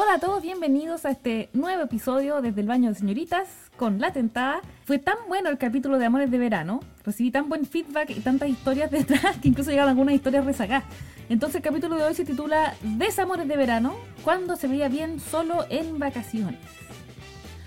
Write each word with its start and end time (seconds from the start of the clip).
Hola 0.00 0.14
a 0.14 0.18
todos, 0.20 0.40
bienvenidos 0.42 1.04
a 1.04 1.10
este 1.10 1.50
nuevo 1.52 1.82
episodio 1.82 2.40
desde 2.40 2.60
el 2.60 2.68
baño 2.68 2.88
de 2.88 2.94
señoritas 2.94 3.48
con 3.76 4.00
La 4.00 4.12
Tentada. 4.12 4.60
Fue 4.84 5.00
tan 5.00 5.16
bueno 5.26 5.50
el 5.50 5.58
capítulo 5.58 5.98
de 5.98 6.06
Amores 6.06 6.30
de 6.30 6.38
Verano, 6.38 6.78
recibí 7.04 7.32
tan 7.32 7.48
buen 7.48 7.66
feedback 7.66 8.10
y 8.10 8.20
tantas 8.20 8.48
historias 8.48 8.90
detrás 8.92 9.38
que 9.38 9.48
incluso 9.48 9.70
llegaron 9.70 9.90
algunas 9.90 10.14
historias 10.14 10.44
rezagadas. 10.44 10.84
Entonces 11.28 11.56
el 11.56 11.62
capítulo 11.62 11.96
de 11.96 12.04
hoy 12.04 12.14
se 12.14 12.24
titula 12.24 12.76
Desamores 12.80 13.48
de 13.48 13.56
Verano, 13.56 13.96
cuando 14.22 14.54
se 14.54 14.68
veía 14.68 14.88
bien 14.88 15.18
solo 15.18 15.64
en 15.68 15.98
vacaciones. 15.98 16.60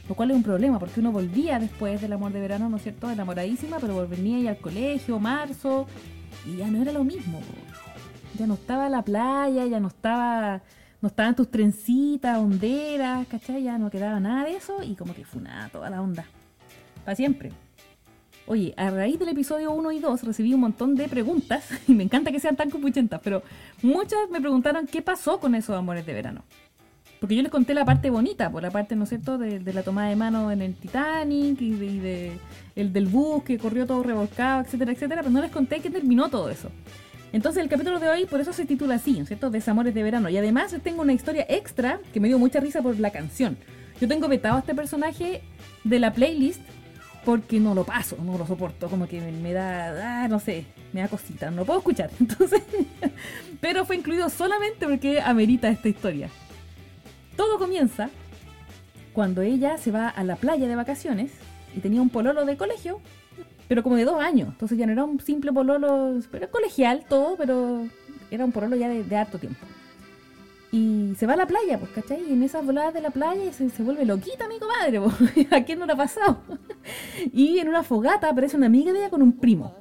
Lo 0.08 0.16
cual 0.16 0.32
es 0.32 0.38
un 0.38 0.44
problema 0.44 0.80
porque 0.80 1.02
uno 1.02 1.12
volvía 1.12 1.60
después 1.60 2.00
del 2.00 2.14
amor 2.14 2.32
de 2.32 2.40
verano, 2.40 2.70
¿no 2.70 2.78
es 2.78 2.84
cierto? 2.84 3.12
Enamoradísima, 3.12 3.78
pero 3.82 3.94
volvía 3.94 4.40
ya 4.40 4.50
al 4.52 4.60
colegio, 4.60 5.20
marzo, 5.20 5.86
y 6.46 6.56
ya 6.56 6.68
no 6.68 6.82
era 6.82 6.94
lo 6.94 7.04
mismo. 7.04 7.42
Ya 8.40 8.48
no 8.48 8.54
estaba 8.54 8.88
la 8.88 9.02
playa, 9.02 9.66
ya 9.66 9.82
no 9.82 9.90
estaba 9.90 10.62
no 11.02 11.08
estaban 11.08 11.36
tus 11.36 11.50
trencitas, 11.50 12.38
honderas, 12.38 13.28
¿cachai? 13.28 13.64
Ya 13.64 13.78
no 13.78 13.90
quedaba 13.90 14.20
nada 14.20 14.46
de 14.46 14.56
eso 14.56 14.84
y 14.84 14.96
como 14.96 15.14
que 15.14 15.26
fue 15.26 15.42
nada, 15.42 15.70
toda 15.70 15.90
la 15.90 16.02
onda. 16.02 16.26
Para 17.04 17.16
siempre. 17.16 17.52
Oye, 18.46 18.74
a 18.78 18.90
raíz 18.90 19.18
del 19.20 19.30
episodio 19.30 19.72
1 19.72 19.92
y 19.92 20.00
2 20.00 20.24
recibí 20.24 20.54
un 20.54 20.62
montón 20.62 20.96
de 20.96 21.08
preguntas 21.08 21.70
y 21.88 21.94
me 21.94 22.04
encanta 22.04 22.32
que 22.32 22.40
sean 22.40 22.56
tan 22.56 22.70
compuchentas, 22.70 23.20
pero 23.24 23.44
muchas 23.82 24.30
me 24.30 24.42
preguntaron 24.42 24.88
qué 24.88 25.02
pasó 25.02 25.40
con 25.40 25.56
esos 25.56 25.76
amores 25.76 26.06
de 26.06 26.14
verano. 26.14 26.44
Porque 27.20 27.36
yo 27.36 27.44
les 27.44 27.52
conté 27.52 27.76
la 27.76 27.86
parte 27.86 28.10
bonita, 28.10 28.52
por 28.52 28.64
la 28.64 28.72
parte, 28.72 28.96
¿no 28.96 29.04
es 29.04 29.10
cierto?, 29.10 29.38
de, 29.38 29.62
la 29.74 29.84
tomada 29.84 30.10
de 30.10 30.16
mano 30.16 30.52
en 30.52 30.64
el 30.64 30.74
Titanic 30.74 31.62
y, 31.62 32.00
de, 32.00 32.32
el 32.76 32.92
del 32.92 33.06
bus 33.06 33.44
que 33.44 33.60
corrió 33.60 33.86
todo 33.86 34.02
revolcado, 34.02 34.64
etcétera, 34.64 34.92
etcétera, 34.92 35.22
pero 35.22 35.32
no 35.32 35.40
les 35.40 35.52
conté 35.52 35.82
qué 35.82 35.92
terminó 35.92 36.30
todo 36.30 36.50
eso. 36.50 36.72
Entonces 37.34 37.64
el 37.64 37.70
capítulo 37.70 38.00
de 38.00 38.10
hoy 38.10 38.26
por 38.26 38.42
eso 38.42 38.52
se 38.54 38.66
titula 38.66 38.96
así, 38.96 39.24
¿cierto? 39.26 39.50
Desamores 39.50 39.94
de 39.94 40.04
verano. 40.04 40.30
Y 40.30 40.38
además 40.38 40.76
tengo 40.84 41.02
una 41.02 41.14
historia 41.14 41.46
extra 41.48 42.00
que 42.14 42.20
me 42.20 42.28
dio 42.28 42.38
mucha 42.38 42.60
risa 42.60 42.82
por 42.82 43.00
la 43.00 43.12
canción. 43.12 43.58
Yo 44.00 44.08
tengo 44.08 44.28
vetado 44.28 44.58
a 44.58 44.60
este 44.60 44.76
personaje 44.76 45.42
de 45.84 46.00
la 46.00 46.14
playlist 46.14 46.62
porque 47.24 47.60
no 47.60 47.76
lo 47.76 47.84
paso, 47.84 48.18
no 48.22 48.38
lo 48.38 48.48
soporto, 48.48 48.90
como 48.90 49.08
que 49.08 49.22
me, 49.22 49.54
da, 49.54 50.24
ah, 50.24 50.28
no 50.28 50.40
sé, 50.40 50.66
me 50.92 51.02
da 51.02 51.08
cosita, 51.08 51.52
no 51.52 51.58
lo 51.58 51.66
puedo 51.66 51.80
escuchar. 51.80 52.10
Entonces, 52.20 52.64
pero 53.60 53.86
fue 53.86 53.96
incluido 53.96 54.30
solamente 54.30 54.88
porque 54.88 55.22
amerita 55.22 55.70
esta 55.70 55.88
historia. 55.88 56.30
Todo 57.38 57.60
comienza 57.60 58.10
cuando 59.14 59.42
ella 59.42 59.78
se 59.78 59.92
va 59.92 60.10
a 60.10 60.24
la 60.24 60.36
playa 60.36 60.68
de 60.68 60.76
vacaciones 60.76 61.32
y 61.76 61.80
tenía 61.80 62.02
un 62.02 62.10
pololo 62.10 62.44
de 62.46 62.58
colegio 62.58 63.00
pero 63.72 63.84
como 63.84 63.96
de 63.96 64.04
dos 64.04 64.22
años. 64.22 64.50
Entonces 64.50 64.78
ya 64.78 64.86
no 64.86 64.92
era 64.92 65.06
un 65.06 65.22
simple 65.22 65.54
pololo, 65.54 66.20
pero 66.30 66.52
colegial 66.52 67.06
todo, 67.08 67.38
pero 67.38 67.88
era 68.30 68.44
un 68.44 68.52
pololo 68.52 68.76
ya 68.76 68.90
de, 68.90 69.16
harto 69.16 69.38
tiempo. 69.38 69.66
Y 70.74 71.14
se 71.18 71.26
va 71.26 71.36
a 71.36 71.38
la 71.38 71.48
playa, 71.48 71.80
pues, 71.80 71.90
¿cachai? 71.92 72.22
Y 72.30 72.34
en 72.34 72.44
esas 72.44 72.66
voladas 72.66 72.94
de 72.94 73.00
la 73.00 73.12
playa 73.12 73.54
se, 73.54 73.70
se 73.70 73.82
vuelve 73.82 74.04
loquita 74.04 74.50
mi 74.50 74.60
comadre, 74.60 75.00
pues. 75.00 75.48
¿A 75.54 75.64
quién 75.64 75.80
no 75.80 75.86
le 75.86 75.94
ha 75.94 75.96
pasado? 75.96 76.42
y 77.32 77.60
en 77.60 77.70
una 77.70 77.84
fogata 77.84 78.28
aparece 78.28 78.58
una 78.58 78.66
amiga 78.66 78.92
de 78.92 79.00
ella 79.00 79.10
con 79.10 79.22
un 79.22 79.32
primo. 79.32 79.74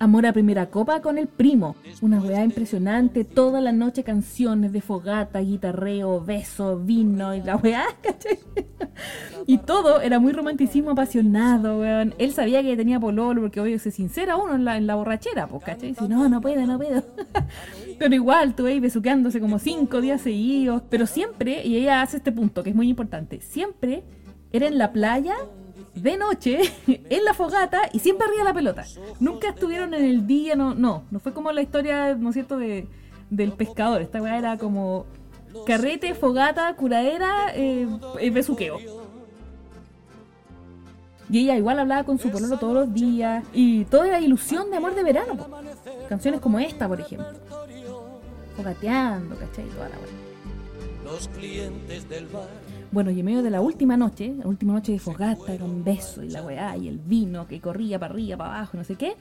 Amor 0.00 0.26
a 0.26 0.32
primera 0.32 0.66
copa 0.70 1.00
con 1.00 1.18
el 1.18 1.28
primo. 1.28 1.76
Una 2.02 2.20
weá 2.20 2.42
impresionante. 2.44 3.24
Toda 3.24 3.60
la 3.60 3.72
noche 3.72 4.02
canciones 4.02 4.72
de 4.72 4.80
fogata, 4.80 5.38
guitarreo, 5.38 6.20
beso, 6.20 6.78
vino 6.78 7.34
y 7.34 7.40
la 7.42 7.56
weá, 7.56 7.84
¿cachai? 8.02 8.38
y 9.46 9.58
todo 9.58 10.00
era 10.00 10.18
muy 10.18 10.32
romanticismo 10.32 10.90
apasionado, 10.90 11.78
weón. 11.78 12.14
Él 12.18 12.32
sabía 12.32 12.62
que 12.62 12.76
tenía 12.76 12.98
pololo 12.98 13.42
porque 13.42 13.60
obvio 13.60 13.78
se 13.78 13.92
sincera 13.92 14.36
uno 14.36 14.56
en 14.56 14.64
la, 14.64 14.76
en 14.76 14.86
la 14.86 14.96
borrachera, 14.96 15.46
pues, 15.46 15.62
¿cachai? 15.62 15.94
Si 15.94 16.08
no, 16.08 16.28
no 16.28 16.40
puedo, 16.40 16.66
no 16.66 16.76
puedo. 16.76 17.02
pero 17.98 18.14
igual, 18.14 18.54
tú 18.56 18.66
ahí 18.66 18.80
besuqueándose 18.80 19.40
como 19.40 19.60
cinco 19.60 20.00
días 20.00 20.22
seguidos. 20.22 20.82
Pero 20.90 21.06
siempre, 21.06 21.64
y 21.64 21.76
ella 21.76 22.02
hace 22.02 22.16
este 22.16 22.32
punto 22.32 22.64
que 22.64 22.70
es 22.70 22.76
muy 22.76 22.88
importante, 22.88 23.40
siempre 23.40 24.02
era 24.52 24.66
en 24.66 24.76
la 24.76 24.92
playa 24.92 25.34
de 25.94 26.16
noche 26.16 26.58
en 26.86 27.24
la 27.24 27.34
fogata 27.34 27.82
y 27.92 27.98
siempre 27.98 28.26
arriba 28.26 28.44
la 28.44 28.54
pelota. 28.54 28.84
Nunca 29.20 29.50
estuvieron 29.50 29.94
en 29.94 30.04
el 30.04 30.26
día, 30.26 30.56
no, 30.56 30.74
no, 30.74 31.04
no 31.10 31.20
fue 31.20 31.32
como 31.32 31.52
la 31.52 31.62
historia, 31.62 32.14
¿no 32.14 32.30
es 32.30 32.34
cierto?, 32.34 32.58
de, 32.58 32.88
del 33.30 33.52
pescador. 33.52 34.02
Esta 34.02 34.20
weá 34.20 34.38
era 34.38 34.58
como 34.58 35.06
carrete, 35.66 36.14
fogata, 36.14 36.74
curadera, 36.74 37.52
eh, 37.54 37.86
besuqueo. 38.32 38.78
Y 41.30 41.40
ella 41.40 41.56
igual 41.56 41.78
hablaba 41.78 42.04
con 42.04 42.18
su 42.18 42.30
pololo 42.30 42.58
todos 42.58 42.74
los 42.74 42.94
días. 42.94 43.44
Y 43.52 43.84
toda 43.86 44.08
era 44.08 44.20
ilusión 44.20 44.70
de 44.70 44.76
amor 44.76 44.94
de 44.94 45.02
verano. 45.02 45.36
Canciones 46.08 46.40
como 46.40 46.58
esta, 46.58 46.86
por 46.86 47.00
ejemplo. 47.00 47.28
Fogateando, 48.56 49.36
¿cachai? 49.36 49.64
Toda 49.64 49.88
la 49.88 49.96
Los 51.04 51.28
clientes 51.28 52.08
del 52.08 52.26
bar 52.26 52.48
bueno, 52.94 53.10
y 53.10 53.18
en 53.18 53.26
medio 53.26 53.42
de 53.42 53.50
la 53.50 53.60
última 53.60 53.96
noche, 53.96 54.32
la 54.38 54.46
última 54.46 54.72
noche 54.72 54.92
de 54.92 55.00
fogata, 55.00 55.58
con 55.58 55.82
beso 55.82 56.22
y 56.22 56.30
la 56.30 56.42
weá, 56.42 56.76
y 56.76 56.86
el 56.86 56.98
vino 56.98 57.48
que 57.48 57.60
corría 57.60 57.98
para 57.98 58.14
arriba, 58.14 58.36
para 58.36 58.54
abajo, 58.54 58.78
no 58.78 58.84
sé 58.84 58.94
qué, 58.94 59.16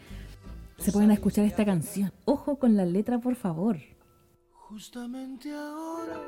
se 0.77 0.91
pueden 0.91 1.09
escuchar 1.09 1.43
esta 1.45 1.65
canción. 1.65 2.11
Ojo 2.25 2.57
con 2.59 2.77
la 2.77 2.85
letra, 2.85 3.17
por 3.17 3.35
favor. 3.35 3.77
Justamente 4.51 5.51
ahora 5.51 6.21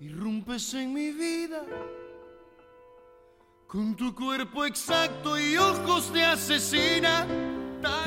irrumpes 0.00 0.74
en 0.74 0.92
mi 0.92 1.10
vida 1.12 1.62
con 3.68 3.94
tu 3.94 4.14
cuerpo 4.14 4.64
exacto 4.64 5.38
y 5.38 5.56
ojos 5.56 6.12
de 6.12 6.24
asesina. 6.24 7.26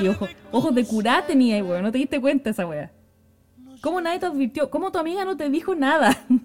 Y 0.00 0.08
ojo, 0.08 0.28
ojos 0.50 0.74
de 0.74 0.84
curá 0.84 1.24
tenía, 1.26 1.64
weón, 1.64 1.82
no 1.82 1.92
te 1.92 1.96
diste 1.96 2.20
cuenta 2.20 2.50
esa 2.50 2.66
weá. 2.66 2.92
¿Cómo 3.80 4.00
nadie 4.00 4.20
te 4.20 4.26
advirtió? 4.26 4.70
¿Cómo 4.70 4.92
tu 4.92 4.98
amiga 4.98 5.24
no 5.24 5.36
te 5.36 5.48
dijo 5.48 5.74
nada? 5.74 6.24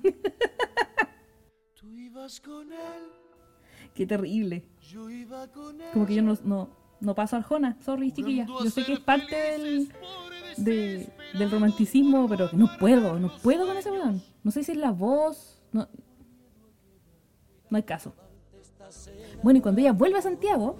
Tú 2.27 2.33
ibas 2.33 2.41
con 2.41 2.73
él. 2.73 3.11
Qué 3.93 4.05
terrible. 4.05 4.65
Como 5.93 6.05
que 6.05 6.15
yo 6.15 6.21
no, 6.21 6.69
no, 6.99 7.15
paso 7.15 7.37
Arjona. 7.37 7.77
Sorry, 7.81 8.11
chiquilla. 8.11 8.45
Yo 8.45 8.69
sé 8.69 8.83
que 8.83 8.93
es 8.93 8.99
parte 8.99 9.35
del, 10.57 11.07
del 11.37 11.51
romanticismo, 11.51 12.27
pero 12.27 12.49
no 12.51 12.69
puedo, 12.79 13.17
no 13.17 13.31
puedo 13.41 13.65
con 13.65 13.77
ese 13.77 13.91
weón. 13.91 14.21
No 14.43 14.51
sé 14.51 14.63
si 14.63 14.73
es 14.73 14.77
la 14.77 14.91
voz. 14.91 15.61
No, 15.71 15.87
no 17.69 17.77
hay 17.77 17.83
caso. 17.83 18.13
Bueno, 19.41 19.59
y 19.59 19.61
cuando 19.61 19.79
ella 19.79 19.93
vuelve 19.93 20.19
a 20.19 20.21
Santiago, 20.21 20.75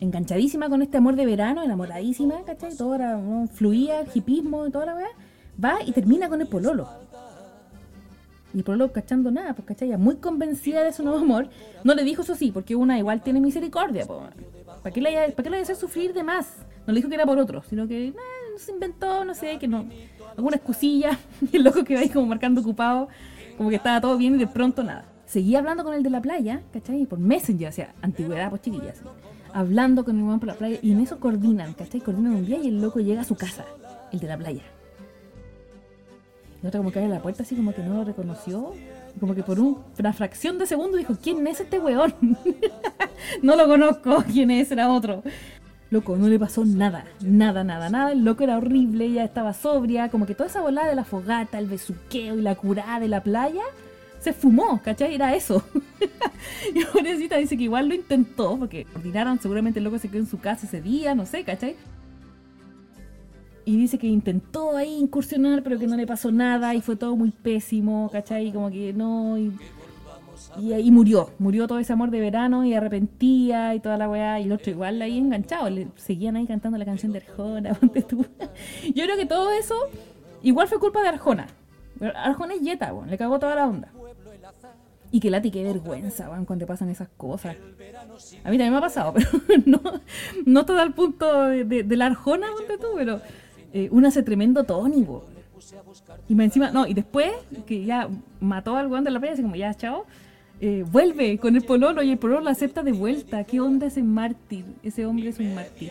enganchadísima 0.00 0.68
con 0.68 0.82
este 0.82 0.96
amor 0.96 1.14
de 1.14 1.26
verano, 1.26 1.62
enamoradísima, 1.62 2.42
¿cachai? 2.44 2.76
Todo 2.76 2.96
era, 2.96 3.20
fluía, 3.52 4.04
hipismo 4.12 4.66
y 4.66 4.70
toda 4.70 4.86
la 4.86 4.94
weá 4.96 5.08
va 5.62 5.82
y 5.84 5.92
termina 5.92 6.28
con 6.28 6.40
el 6.40 6.48
pololo. 6.48 6.88
Y 8.54 8.58
el 8.58 8.64
pololo 8.64 8.92
cachando 8.92 9.32
nada, 9.32 9.52
pues 9.52 9.66
cachai, 9.66 9.96
muy 9.98 10.16
convencida 10.16 10.84
de 10.84 10.92
su 10.92 11.02
nuevo 11.02 11.18
amor, 11.18 11.48
no 11.82 11.94
le 11.94 12.04
dijo 12.04 12.22
eso 12.22 12.36
sí, 12.36 12.52
porque 12.52 12.76
una 12.76 12.96
igual 12.98 13.20
tiene 13.20 13.40
misericordia. 13.40 14.06
¿Para 14.06 14.94
qué, 14.94 15.00
le, 15.00 15.32
¿Para 15.32 15.42
qué 15.42 15.50
le 15.50 15.60
hacer 15.60 15.76
sufrir 15.76 16.12
de 16.12 16.22
más? 16.22 16.58
No 16.86 16.92
le 16.92 16.98
dijo 16.98 17.08
que 17.08 17.16
era 17.16 17.26
por 17.26 17.38
otro, 17.38 17.62
sino 17.68 17.88
que 17.88 18.08
eh, 18.08 18.14
se 18.56 18.70
inventó, 18.70 19.24
no 19.24 19.34
sé, 19.34 19.58
que 19.58 19.66
no. 19.66 19.86
Alguna 20.36 20.56
excusilla, 20.56 21.18
y 21.50 21.56
el 21.56 21.64
loco 21.64 21.82
que 21.82 21.94
va 21.94 22.00
ahí 22.00 22.08
como 22.08 22.26
marcando 22.26 22.60
ocupado, 22.60 23.08
como 23.56 23.70
que 23.70 23.76
estaba 23.76 24.00
todo 24.00 24.16
bien 24.16 24.36
y 24.36 24.38
de 24.38 24.46
pronto 24.46 24.84
nada. 24.84 25.04
Seguía 25.26 25.58
hablando 25.58 25.82
con 25.82 25.94
el 25.94 26.02
de 26.02 26.10
la 26.10 26.20
playa, 26.20 26.62
¿cachai? 26.72 27.06
Por 27.06 27.18
Messenger, 27.18 27.68
o 27.68 27.72
sea, 27.72 27.94
antigüedad, 28.02 28.50
pues 28.50 28.62
chiquillas. 28.62 29.02
Hablando 29.52 30.04
con 30.04 30.14
el 30.16 30.20
hermano 30.20 30.38
por 30.38 30.48
la 30.48 30.54
playa, 30.54 30.78
y 30.80 30.92
en 30.92 31.00
eso 31.00 31.18
coordinan, 31.18 31.72
¿cachai? 31.72 32.00
Coordinan 32.00 32.34
un 32.34 32.46
día 32.46 32.58
y 32.58 32.68
el 32.68 32.80
loco 32.80 33.00
llega 33.00 33.22
a 33.22 33.24
su 33.24 33.34
casa, 33.34 33.64
el 34.12 34.20
de 34.20 34.28
la 34.28 34.36
playa. 34.36 34.62
Y 36.64 36.66
otra 36.66 36.78
como 36.78 36.90
que 36.90 36.98
abre 36.98 37.10
la 37.10 37.20
puerta 37.20 37.42
así 37.42 37.54
como 37.54 37.74
que 37.74 37.82
no 37.82 37.92
lo 37.92 38.04
reconoció. 38.04 38.72
Como 39.20 39.34
que 39.34 39.42
por 39.42 39.60
una 39.60 40.12
fracción 40.14 40.58
de 40.58 40.66
segundo 40.66 40.96
dijo, 40.96 41.14
¿quién 41.22 41.46
es 41.46 41.60
este 41.60 41.78
weón? 41.78 42.14
no 43.42 43.54
lo 43.54 43.68
conozco, 43.68 44.24
¿quién 44.32 44.50
es? 44.50 44.72
Era 44.72 44.88
otro. 44.88 45.22
Loco, 45.90 46.16
no 46.16 46.26
le 46.26 46.38
pasó 46.38 46.64
nada, 46.64 47.04
nada, 47.20 47.64
nada, 47.64 47.90
nada. 47.90 48.12
El 48.12 48.24
loco 48.24 48.44
era 48.44 48.56
horrible, 48.56 49.04
ella 49.04 49.24
estaba 49.24 49.52
sobria. 49.52 50.08
Como 50.08 50.24
que 50.24 50.34
toda 50.34 50.48
esa 50.48 50.62
volada 50.62 50.88
de 50.88 50.94
la 50.94 51.04
fogata, 51.04 51.58
el 51.58 51.66
besuqueo 51.66 52.38
y 52.38 52.40
la 52.40 52.54
curada 52.54 52.98
de 52.98 53.08
la 53.08 53.22
playa 53.22 53.62
se 54.20 54.32
fumó, 54.32 54.80
¿cachai? 54.82 55.14
Era 55.14 55.34
eso. 55.36 55.62
y 56.74 56.82
pobrecita 56.86 57.36
dice 57.36 57.58
que 57.58 57.64
igual 57.64 57.88
lo 57.88 57.94
intentó, 57.94 58.56
porque 58.56 58.86
ordinaron, 58.96 59.38
seguramente 59.38 59.80
el 59.80 59.84
loco 59.84 59.98
se 59.98 60.08
quedó 60.08 60.20
en 60.20 60.26
su 60.26 60.40
casa 60.40 60.66
ese 60.66 60.80
día, 60.80 61.14
no 61.14 61.26
sé, 61.26 61.44
¿cachai? 61.44 61.76
Y 63.64 63.76
dice 63.76 63.98
que 63.98 64.06
intentó 64.06 64.76
ahí 64.76 64.94
incursionar, 64.94 65.62
pero 65.62 65.78
que 65.78 65.86
no 65.86 65.96
le 65.96 66.06
pasó 66.06 66.30
nada 66.30 66.74
y 66.74 66.80
fue 66.80 66.96
todo 66.96 67.16
muy 67.16 67.30
pésimo, 67.30 68.10
¿cachai? 68.12 68.52
Como 68.52 68.70
que 68.70 68.92
no. 68.92 69.38
Y, 69.38 69.52
y, 70.58 70.90
murió, 70.90 71.30
murió 71.38 71.66
todo 71.66 71.78
ese 71.78 71.92
amor 71.92 72.10
de 72.10 72.20
verano 72.20 72.64
y 72.64 72.74
arrepentía 72.74 73.74
y 73.74 73.80
toda 73.80 73.96
la 73.96 74.08
weá. 74.08 74.40
Y 74.40 74.44
el 74.44 74.52
otro 74.52 74.70
igual 74.70 75.00
ahí 75.02 75.18
enganchado, 75.18 75.70
le 75.70 75.88
seguían 75.96 76.36
ahí 76.36 76.46
cantando 76.46 76.78
la 76.78 76.84
canción 76.84 77.12
de 77.12 77.18
Arjona. 77.18 77.78
Yo 78.94 79.04
creo 79.04 79.16
que 79.16 79.26
todo 79.26 79.50
eso 79.52 79.74
igual 80.42 80.68
fue 80.68 80.78
culpa 80.78 81.02
de 81.02 81.08
Arjona. 81.08 81.46
Arjona 82.14 82.54
es 82.54 82.60
yeta, 82.60 82.92
bueno, 82.92 83.10
le 83.10 83.18
cagó 83.18 83.38
toda 83.38 83.54
la 83.54 83.66
onda. 83.66 83.88
Y 85.10 85.20
que 85.20 85.30
lati, 85.30 85.52
qué 85.52 85.62
vergüenza, 85.62 86.28
van, 86.28 86.44
cuando 86.44 86.64
te 86.64 86.66
pasan 86.66 86.88
esas 86.88 87.08
cosas. 87.16 87.56
A 88.42 88.50
mí 88.50 88.58
también 88.58 88.72
me 88.72 88.78
ha 88.78 88.80
pasado, 88.80 89.14
pero 89.46 89.62
no, 89.64 89.80
no 90.44 90.66
todo 90.66 90.80
al 90.80 90.92
punto 90.92 91.44
de, 91.44 91.64
de, 91.64 91.96
la 91.96 92.06
Arjona, 92.06 92.48
ponte 92.56 92.78
tú, 92.78 92.88
pero 92.96 93.20
eh, 93.74 93.88
una 93.90 94.08
hace 94.08 94.22
tremendo 94.22 94.64
tónico. 94.64 95.24
Y 96.28 96.34
me 96.34 96.44
encima, 96.44 96.70
no, 96.70 96.86
y 96.86 96.94
después, 96.94 97.32
que 97.66 97.84
ya 97.84 98.08
mató 98.40 98.76
al 98.76 98.86
weón 98.86 99.04
de 99.04 99.10
la 99.10 99.18
playa, 99.18 99.34
así 99.34 99.42
como, 99.42 99.56
ya, 99.56 99.74
chao, 99.74 100.06
eh, 100.60 100.84
vuelve 100.90 101.38
con 101.38 101.56
el 101.56 101.62
pololo 101.62 102.02
y 102.02 102.10
el 102.12 102.18
pololo 102.18 102.40
la 102.40 102.52
acepta 102.52 102.82
de 102.84 102.92
vuelta. 102.92 103.42
¿Qué 103.44 103.60
onda 103.60 103.88
ese 103.88 104.02
mártir? 104.02 104.64
Ese 104.82 105.04
hombre 105.04 105.28
es 105.28 105.40
un 105.40 105.54
mártir. 105.54 105.90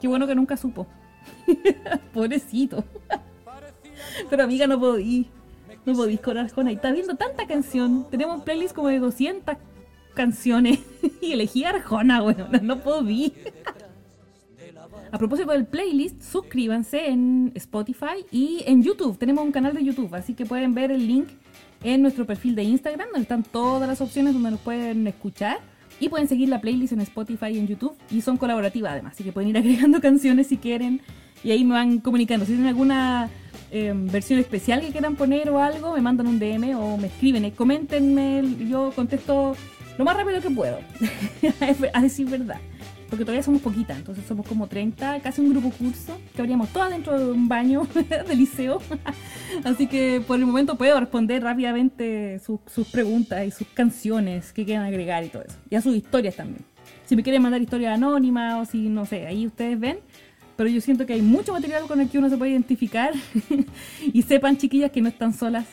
Qué 0.00 0.08
bueno 0.08 0.26
que 0.26 0.34
nunca 0.34 0.56
supo. 0.56 0.86
Pobrecito. 2.12 2.84
Pero 4.30 4.44
amiga, 4.44 4.66
no 4.66 4.78
podí. 4.78 5.28
No 5.86 5.94
podís 5.94 6.20
con 6.20 6.36
Arjona. 6.36 6.70
Y 6.70 6.74
está 6.74 6.92
viendo 6.92 7.14
tanta 7.14 7.46
canción. 7.46 8.06
Tenemos 8.10 8.42
playlist 8.42 8.74
como 8.74 8.88
de 8.88 8.98
200 8.98 9.56
canciones. 10.14 10.80
y 11.22 11.32
elegí 11.32 11.64
Arjona, 11.64 12.20
bueno, 12.20 12.48
no 12.60 12.80
podí. 12.80 13.32
A 15.16 15.18
propósito 15.18 15.52
del 15.52 15.64
playlist, 15.64 16.20
suscríbanse 16.20 17.08
en 17.08 17.50
Spotify 17.54 18.26
y 18.30 18.62
en 18.66 18.82
YouTube. 18.82 19.16
Tenemos 19.16 19.46
un 19.46 19.50
canal 19.50 19.72
de 19.72 19.82
YouTube, 19.82 20.14
así 20.14 20.34
que 20.34 20.44
pueden 20.44 20.74
ver 20.74 20.90
el 20.90 21.06
link 21.06 21.28
en 21.82 22.02
nuestro 22.02 22.26
perfil 22.26 22.54
de 22.54 22.64
Instagram, 22.64 23.08
donde 23.08 23.22
están 23.22 23.42
todas 23.42 23.88
las 23.88 24.02
opciones 24.02 24.34
donde 24.34 24.50
nos 24.50 24.60
pueden 24.60 25.06
escuchar. 25.06 25.60
Y 26.00 26.10
pueden 26.10 26.28
seguir 26.28 26.50
la 26.50 26.60
playlist 26.60 26.92
en 26.92 27.00
Spotify 27.00 27.46
y 27.46 27.58
en 27.58 27.66
YouTube. 27.66 27.96
Y 28.10 28.20
son 28.20 28.36
colaborativas 28.36 28.92
además, 28.92 29.14
así 29.14 29.24
que 29.24 29.32
pueden 29.32 29.48
ir 29.48 29.56
agregando 29.62 30.02
canciones 30.02 30.48
si 30.48 30.58
quieren. 30.58 31.00
Y 31.42 31.50
ahí 31.50 31.64
me 31.64 31.72
van 31.72 32.00
comunicando. 32.00 32.44
Si 32.44 32.52
tienen 32.52 32.66
alguna 32.66 33.30
em, 33.70 34.08
versión 34.08 34.38
especial 34.38 34.82
que 34.82 34.90
quieran 34.90 35.16
poner 35.16 35.48
o 35.48 35.62
algo, 35.62 35.94
me 35.94 36.02
mandan 36.02 36.26
un 36.26 36.38
DM 36.38 36.74
o 36.74 36.98
me 36.98 37.06
escriben. 37.06 37.42
Eh, 37.46 37.52
coméntenme, 37.52 38.42
yo 38.68 38.92
contesto 38.94 39.56
lo 39.96 40.04
más 40.04 40.14
rápido 40.14 40.42
que 40.42 40.50
puedo. 40.50 40.78
a 41.94 42.02
decir 42.02 42.28
verdad 42.28 42.60
porque 43.08 43.24
todavía 43.24 43.42
somos 43.42 43.62
poquitas, 43.62 43.98
entonces 43.98 44.24
somos 44.26 44.46
como 44.46 44.66
30, 44.66 45.20
casi 45.20 45.40
un 45.40 45.50
grupo 45.50 45.70
curso, 45.70 46.18
que 46.34 46.40
habríamos 46.40 46.68
todas 46.70 46.90
dentro 46.90 47.18
de 47.18 47.30
un 47.30 47.48
baño 47.48 47.86
de 48.28 48.34
liceo. 48.34 48.80
Así 49.64 49.86
que 49.86 50.22
por 50.26 50.38
el 50.38 50.46
momento 50.46 50.76
puedo 50.76 50.98
responder 50.98 51.42
rápidamente 51.42 52.40
sus 52.40 52.88
preguntas 52.88 53.46
y 53.46 53.50
sus 53.50 53.66
canciones 53.68 54.52
que 54.52 54.64
quieran 54.64 54.84
agregar 54.84 55.24
y 55.24 55.28
todo 55.28 55.42
eso. 55.42 55.56
Y 55.70 55.76
a 55.76 55.80
sus 55.80 55.94
historias 55.94 56.36
también. 56.36 56.64
Si 57.04 57.14
me 57.14 57.22
quieren 57.22 57.42
mandar 57.42 57.60
historias 57.60 57.94
anónimas 57.94 58.54
o 58.54 58.70
si, 58.70 58.88
no 58.88 59.06
sé, 59.06 59.26
ahí 59.26 59.46
ustedes 59.46 59.78
ven. 59.78 59.98
Pero 60.56 60.70
yo 60.70 60.80
siento 60.80 61.06
que 61.06 61.12
hay 61.12 61.22
mucho 61.22 61.52
material 61.52 61.86
con 61.86 62.00
el 62.00 62.08
que 62.08 62.18
uno 62.18 62.28
se 62.28 62.36
puede 62.36 62.52
identificar. 62.52 63.12
y 64.12 64.22
sepan, 64.22 64.56
chiquillas, 64.56 64.90
que 64.90 65.02
no 65.02 65.08
están 65.08 65.32
solas. 65.32 65.66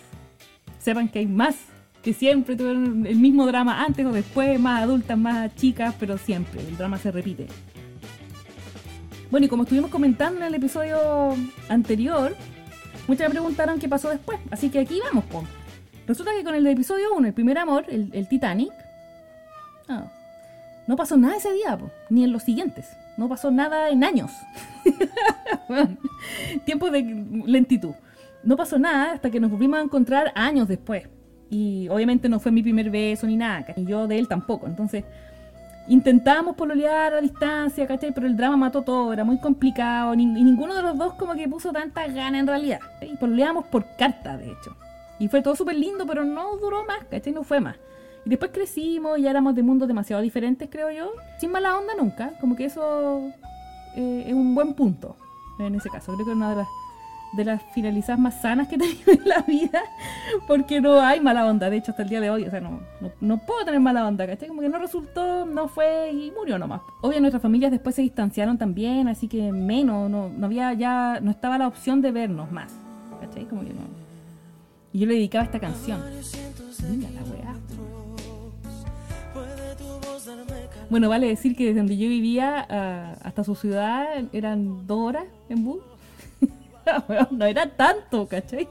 Sepan 0.77 1.07
que 1.07 1.19
hay 1.19 1.27
más 1.27 1.55
que 2.03 2.13
siempre 2.13 2.57
tuvieron 2.57 3.05
el 3.07 3.15
mismo 3.15 3.47
drama 3.47 3.81
antes 3.83 4.05
o 4.05 4.11
después, 4.11 4.59
más 4.59 4.83
adultas, 4.83 5.17
más 5.17 5.55
chicas, 5.55 5.95
pero 5.97 6.17
siempre, 6.17 6.59
el 6.59 6.77
drama 6.77 6.97
se 6.97 7.11
repite. 7.11 7.47
Bueno, 9.31 9.45
y 9.45 9.49
como 9.49 9.63
estuvimos 9.63 9.89
comentando 9.89 10.41
en 10.41 10.47
el 10.47 10.55
episodio 10.55 10.97
anterior, 11.69 12.35
muchas 13.07 13.29
me 13.29 13.31
preguntaron 13.31 13.79
qué 13.79 13.87
pasó 13.87 14.09
después, 14.09 14.37
así 14.51 14.69
que 14.69 14.79
aquí 14.79 14.99
vamos, 15.03 15.23
pues. 15.31 15.45
Resulta 16.05 16.31
que 16.37 16.43
con 16.43 16.53
el 16.53 16.67
episodio 16.67 17.15
1, 17.15 17.29
el 17.29 17.33
primer 17.33 17.57
amor, 17.57 17.85
el, 17.87 18.27
Titanic, 18.27 18.73
no 20.85 20.97
pasó 20.97 21.15
nada 21.15 21.37
ese 21.37 21.53
día, 21.53 21.79
ni 22.09 22.25
en 22.25 22.33
los 22.33 22.43
siguientes. 22.43 22.85
No 23.15 23.29
pasó 23.29 23.49
nada 23.49 23.89
en 23.89 24.03
años. 24.03 24.31
tiempo 26.65 26.91
de 26.91 27.03
lentitud. 27.45 27.93
No 28.43 28.57
pasó 28.57 28.77
nada 28.77 29.13
hasta 29.13 29.31
que 29.31 29.39
nos 29.39 29.49
volvimos 29.49 29.79
a 29.79 29.83
encontrar 29.83 30.33
años 30.35 30.67
después. 30.67 31.07
Y 31.53 31.87
obviamente 31.89 32.27
no 32.29 32.39
fue 32.39 32.51
mi 32.51 32.63
primer 32.63 32.89
beso 32.89 33.27
ni 33.27 33.37
nada, 33.37 33.63
y 33.75 33.85
yo 33.85 34.07
de 34.07 34.17
él 34.17 34.27
tampoco. 34.27 34.65
Entonces 34.65 35.03
intentamos 35.87 36.55
pololear 36.55 37.13
a 37.13 37.21
distancia, 37.21 37.85
¿cachai? 37.85 38.11
Pero 38.11 38.25
el 38.25 38.35
drama 38.35 38.57
mató 38.57 38.81
todo, 38.81 39.13
era 39.13 39.23
muy 39.23 39.37
complicado. 39.37 40.15
y 40.15 40.25
ninguno 40.25 40.73
de 40.73 40.81
los 40.81 40.97
dos 40.97 41.13
como 41.13 41.35
que 41.35 41.47
puso 41.47 41.71
tanta 41.71 42.07
gana 42.07 42.39
en 42.39 42.47
realidad. 42.47 42.79
Y 43.01 43.15
pololeamos 43.17 43.65
por 43.65 43.85
carta, 43.97 44.35
de 44.35 44.47
hecho. 44.47 44.75
Y 45.19 45.27
fue 45.27 45.43
todo 45.43 45.55
súper 45.55 45.75
lindo, 45.75 46.07
pero 46.07 46.25
no 46.25 46.57
duró 46.57 46.85
más, 46.85 47.05
¿cachai? 47.09 47.31
No 47.31 47.43
fue 47.43 47.59
más. 47.59 47.75
Y 48.25 48.29
después 48.31 48.49
crecimos 48.51 49.19
y 49.19 49.27
éramos 49.27 49.53
de 49.53 49.61
mundos 49.61 49.87
demasiado 49.87 50.23
diferentes, 50.23 50.67
creo 50.71 50.89
yo. 50.89 51.11
Sin 51.39 51.51
mala 51.51 51.77
onda 51.77 51.93
nunca. 51.95 52.31
Como 52.41 52.55
que 52.55 52.65
eso 52.65 53.31
eh, 53.95 54.23
es 54.25 54.33
un 54.33 54.55
buen 54.55 54.73
punto 54.73 55.15
en 55.59 55.75
ese 55.75 55.89
caso. 55.89 56.13
Creo 56.13 56.25
que 56.25 56.31
es 56.31 56.35
una 56.35 56.49
de 56.49 56.55
las 56.55 56.67
de 57.35 57.45
las 57.45 57.61
finalizadas 57.73 58.19
más 58.19 58.41
sanas 58.41 58.67
que 58.67 58.75
he 58.75 58.77
tenido 58.77 59.11
en 59.11 59.27
la 59.27 59.41
vida, 59.41 59.81
porque 60.47 60.79
no 60.79 61.01
hay 61.01 61.19
mala 61.19 61.45
onda, 61.45 61.69
de 61.69 61.77
hecho 61.77 61.91
hasta 61.91 62.03
el 62.03 62.09
día 62.09 62.21
de 62.21 62.29
hoy, 62.29 62.45
o 62.45 62.51
sea, 62.51 62.61
no, 62.61 62.79
no, 63.19 63.37
puedo 63.39 63.65
tener 63.65 63.79
mala 63.79 64.07
onda, 64.07 64.27
¿cachai? 64.27 64.47
Como 64.47 64.61
que 64.61 64.69
no 64.69 64.77
resultó, 64.77 65.45
no 65.45 65.67
fue 65.67 66.11
y 66.11 66.31
murió 66.31 66.57
nomás. 66.59 66.81
Obvio 67.01 67.19
nuestras 67.19 67.41
familias 67.41 67.71
después 67.71 67.95
se 67.95 68.01
distanciaron 68.01 68.57
también, 68.57 69.07
así 69.07 69.27
que 69.27 69.51
menos, 69.51 70.09
no, 70.09 70.29
no 70.29 70.45
había 70.45 70.73
ya, 70.73 71.19
no 71.21 71.31
estaba 71.31 71.57
la 71.57 71.67
opción 71.67 72.01
de 72.01 72.11
vernos 72.11 72.51
más, 72.51 72.71
¿cachai? 73.19 73.45
Como 73.45 73.61
que 73.61 73.73
no. 73.73 73.81
Y 74.91 74.99
yo 74.99 75.07
le 75.07 75.15
dedicaba 75.15 75.45
esta 75.45 75.59
canción. 75.59 75.99
Mira 76.89 77.09
la 77.09 77.23
weá. 77.23 77.55
Bueno, 80.89 81.09
vale 81.09 81.27
decir 81.27 81.55
que 81.55 81.65
desde 81.65 81.79
donde 81.79 81.97
yo 81.97 82.07
vivía 82.07 82.67
ah, 82.69 83.15
hasta 83.23 83.43
su 83.43 83.55
ciudad 83.55 84.05
eran 84.31 84.85
dos 84.85 84.99
horas 84.99 85.23
en 85.49 85.63
bus 85.63 85.81
no 87.31 87.45
era 87.45 87.67
tanto, 87.67 88.27
¿cachai? 88.27 88.67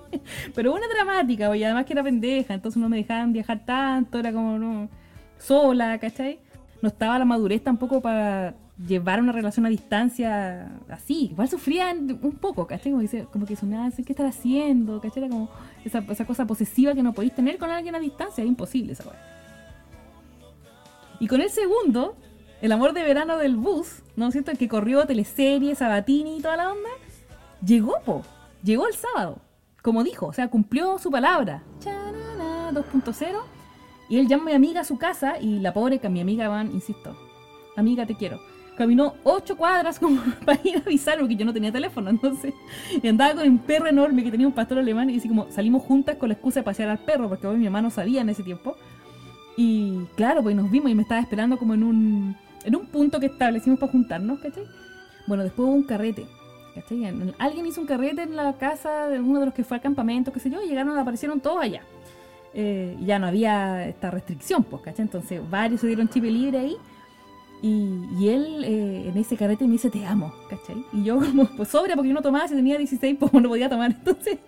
Pero 0.54 0.72
una 0.72 0.86
dramática, 0.88 1.54
y 1.56 1.64
además 1.64 1.86
que 1.86 1.92
era 1.92 2.02
pendeja, 2.02 2.54
entonces 2.54 2.80
no 2.80 2.88
me 2.88 2.98
dejaban 2.98 3.32
viajar 3.32 3.64
tanto, 3.64 4.18
era 4.18 4.32
como 4.32 4.58
no, 4.58 4.88
sola, 5.38 5.98
¿cachai? 5.98 6.40
No 6.80 6.88
estaba 6.88 7.18
la 7.18 7.24
madurez 7.24 7.62
tampoco 7.62 8.00
para 8.00 8.54
llevar 8.86 9.20
una 9.20 9.32
relación 9.32 9.66
a 9.66 9.68
distancia 9.68 10.80
así. 10.88 11.28
Igual 11.30 11.48
sufrían 11.48 12.18
un 12.22 12.32
poco, 12.32 12.66
¿cachai? 12.66 12.92
Como 12.92 13.06
que, 13.06 13.24
como 13.24 13.46
que 13.46 13.56
sonaba, 13.56 13.90
¿qué 13.90 14.12
estar 14.12 14.26
haciendo? 14.26 15.00
¿cachai? 15.00 15.24
Era 15.24 15.30
como 15.30 15.48
esa, 15.84 16.26
cosa 16.26 16.46
posesiva 16.46 16.94
que 16.94 17.02
no 17.02 17.12
podéis 17.12 17.34
tener 17.34 17.58
con 17.58 17.70
alguien 17.70 17.94
a 17.94 18.00
distancia, 18.00 18.42
es 18.42 18.48
imposible 18.48 18.92
esa 18.92 19.04
Y 21.20 21.28
con 21.28 21.40
el 21.40 21.50
segundo, 21.50 22.16
el 22.60 22.72
amor 22.72 22.92
de 22.92 23.02
verano 23.02 23.38
del 23.38 23.56
bus, 23.56 24.02
¿no 24.16 24.28
es 24.28 24.32
cierto? 24.32 24.50
El 24.50 24.58
que 24.58 24.68
corrió 24.68 25.06
teleserie, 25.06 25.74
Sabatini 25.74 26.38
y 26.38 26.40
toda 26.40 26.56
la 26.56 26.72
onda 26.72 26.90
llegó, 27.64 28.00
po. 28.04 28.22
Llegó 28.62 28.86
el 28.86 28.94
sábado. 28.94 29.38
Como 29.82 30.04
dijo, 30.04 30.26
o 30.26 30.32
sea, 30.32 30.48
cumplió 30.48 30.98
su 30.98 31.10
palabra. 31.10 31.62
2.0. 32.72 33.38
Y 34.08 34.18
él 34.18 34.28
llama 34.28 34.44
a 34.44 34.46
mi 34.46 34.52
amiga 34.52 34.80
a 34.80 34.84
su 34.84 34.98
casa 34.98 35.38
y 35.40 35.58
la 35.58 35.72
pobre 35.72 35.98
que 35.98 36.08
mi 36.08 36.20
amiga 36.20 36.48
van, 36.48 36.70
insisto, 36.72 37.16
amiga 37.76 38.06
te 38.06 38.14
quiero. 38.14 38.40
Caminó 38.76 39.14
ocho 39.22 39.56
cuadras 39.56 39.98
como 39.98 40.20
para 40.46 40.60
ir 40.64 40.76
a 40.76 40.80
avisar 40.80 41.18
porque 41.18 41.36
yo 41.36 41.44
no 41.44 41.52
tenía 41.52 41.72
teléfono, 41.72 42.10
entonces. 42.10 42.54
Y 43.02 43.08
andaba 43.08 43.34
con 43.34 43.48
un 43.48 43.58
perro 43.58 43.86
enorme 43.86 44.22
que 44.22 44.30
tenía 44.30 44.46
un 44.46 44.52
pastor 44.52 44.78
alemán 44.78 45.10
y 45.10 45.18
así 45.18 45.28
como 45.28 45.50
salimos 45.50 45.82
juntas 45.82 46.16
con 46.16 46.28
la 46.28 46.34
excusa 46.34 46.60
de 46.60 46.64
pasear 46.64 46.88
al 46.88 46.98
perro 46.98 47.28
porque 47.28 47.46
hoy 47.46 47.56
mi 47.56 47.64
mamá 47.64 47.82
no 47.82 47.90
sabía 47.90 48.20
en 48.20 48.28
ese 48.28 48.42
tiempo. 48.42 48.76
Y 49.56 50.04
claro, 50.16 50.42
pues 50.42 50.56
nos 50.56 50.70
vimos 50.70 50.90
y 50.90 50.94
me 50.94 51.02
estaba 51.02 51.20
esperando 51.20 51.58
como 51.58 51.74
en 51.74 51.82
un, 51.82 52.36
en 52.64 52.76
un 52.76 52.86
punto 52.86 53.20
que 53.20 53.26
establecimos 53.26 53.78
para 53.78 53.92
juntarnos, 53.92 54.40
¿cachai? 54.40 54.64
Bueno, 55.26 55.42
después 55.42 55.68
hubo 55.68 55.74
un 55.74 55.84
carrete 55.84 56.26
Alguien 57.38 57.66
hizo 57.66 57.80
un 57.80 57.86
carrete 57.86 58.22
en 58.22 58.36
la 58.36 58.54
casa 58.54 59.08
de 59.08 59.20
uno 59.20 59.40
de 59.40 59.46
los 59.46 59.54
que 59.54 59.64
fue 59.64 59.76
al 59.76 59.82
campamento, 59.82 60.32
qué 60.32 60.40
sé 60.40 60.50
yo, 60.50 60.62
y 60.62 60.68
llegaron, 60.68 60.98
aparecieron 60.98 61.40
todos 61.40 61.62
allá. 61.62 61.82
Eh, 62.54 62.96
ya 63.00 63.18
no 63.18 63.26
había 63.26 63.88
esta 63.88 64.10
restricción, 64.10 64.64
pues, 64.64 64.82
¿cachai? 64.82 65.04
Entonces 65.04 65.40
varios 65.50 65.80
se 65.80 65.86
dieron 65.86 66.08
chip 66.08 66.24
libre 66.24 66.58
ahí 66.58 66.76
y, 67.64 68.28
él 68.28 68.64
eh, 68.64 69.08
en 69.08 69.16
ese 69.16 69.36
carrete 69.36 69.64
me 69.66 69.72
dice, 69.72 69.88
te 69.88 70.04
amo, 70.04 70.32
¿cachai? 70.50 70.84
Y 70.92 71.04
yo 71.04 71.20
como, 71.20 71.44
pues 71.56 71.68
sobria, 71.68 71.94
porque 71.94 72.08
yo 72.08 72.14
no 72.14 72.20
tomaba, 72.20 72.48
si 72.48 72.56
tenía 72.56 72.76
16, 72.76 73.16
pues 73.20 73.32
no 73.32 73.48
podía 73.48 73.68
tomar. 73.68 73.92
Entonces 73.92 74.40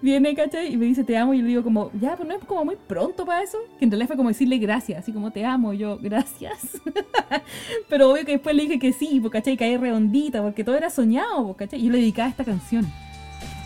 viene, 0.00 0.34
¿cachai? 0.34 0.72
Y 0.72 0.78
me 0.78 0.86
dice, 0.86 1.04
te 1.04 1.18
amo. 1.18 1.34
Y 1.34 1.38
yo 1.38 1.42
le 1.42 1.48
digo 1.50 1.62
como, 1.62 1.90
ya, 2.00 2.16
pues 2.16 2.26
no 2.26 2.34
es 2.34 2.42
como 2.44 2.64
muy 2.64 2.76
pronto 2.76 3.26
para 3.26 3.42
eso. 3.42 3.58
Que 3.78 3.84
en 3.84 3.90
realidad 3.90 4.08
fue 4.08 4.16
como 4.16 4.30
decirle 4.30 4.56
gracias, 4.56 5.00
así 5.00 5.12
como 5.12 5.30
te 5.30 5.44
amo. 5.44 5.74
Yo, 5.74 5.98
gracias. 5.98 6.80
Pero 7.90 8.10
obvio 8.10 8.24
que 8.24 8.32
después 8.32 8.56
le 8.56 8.62
dije 8.62 8.78
que 8.78 8.94
sí, 8.94 9.18
pues, 9.20 9.30
¿cachai? 9.30 9.58
Caí 9.58 9.76
redondita, 9.76 10.42
porque 10.42 10.64
todo 10.64 10.74
era 10.74 10.88
soñado, 10.88 11.44
pues, 11.44 11.58
¿cachai? 11.58 11.80
Y 11.80 11.84
yo 11.84 11.92
le 11.92 11.98
dedicaba 11.98 12.30
esta 12.30 12.44
canción. 12.44 12.90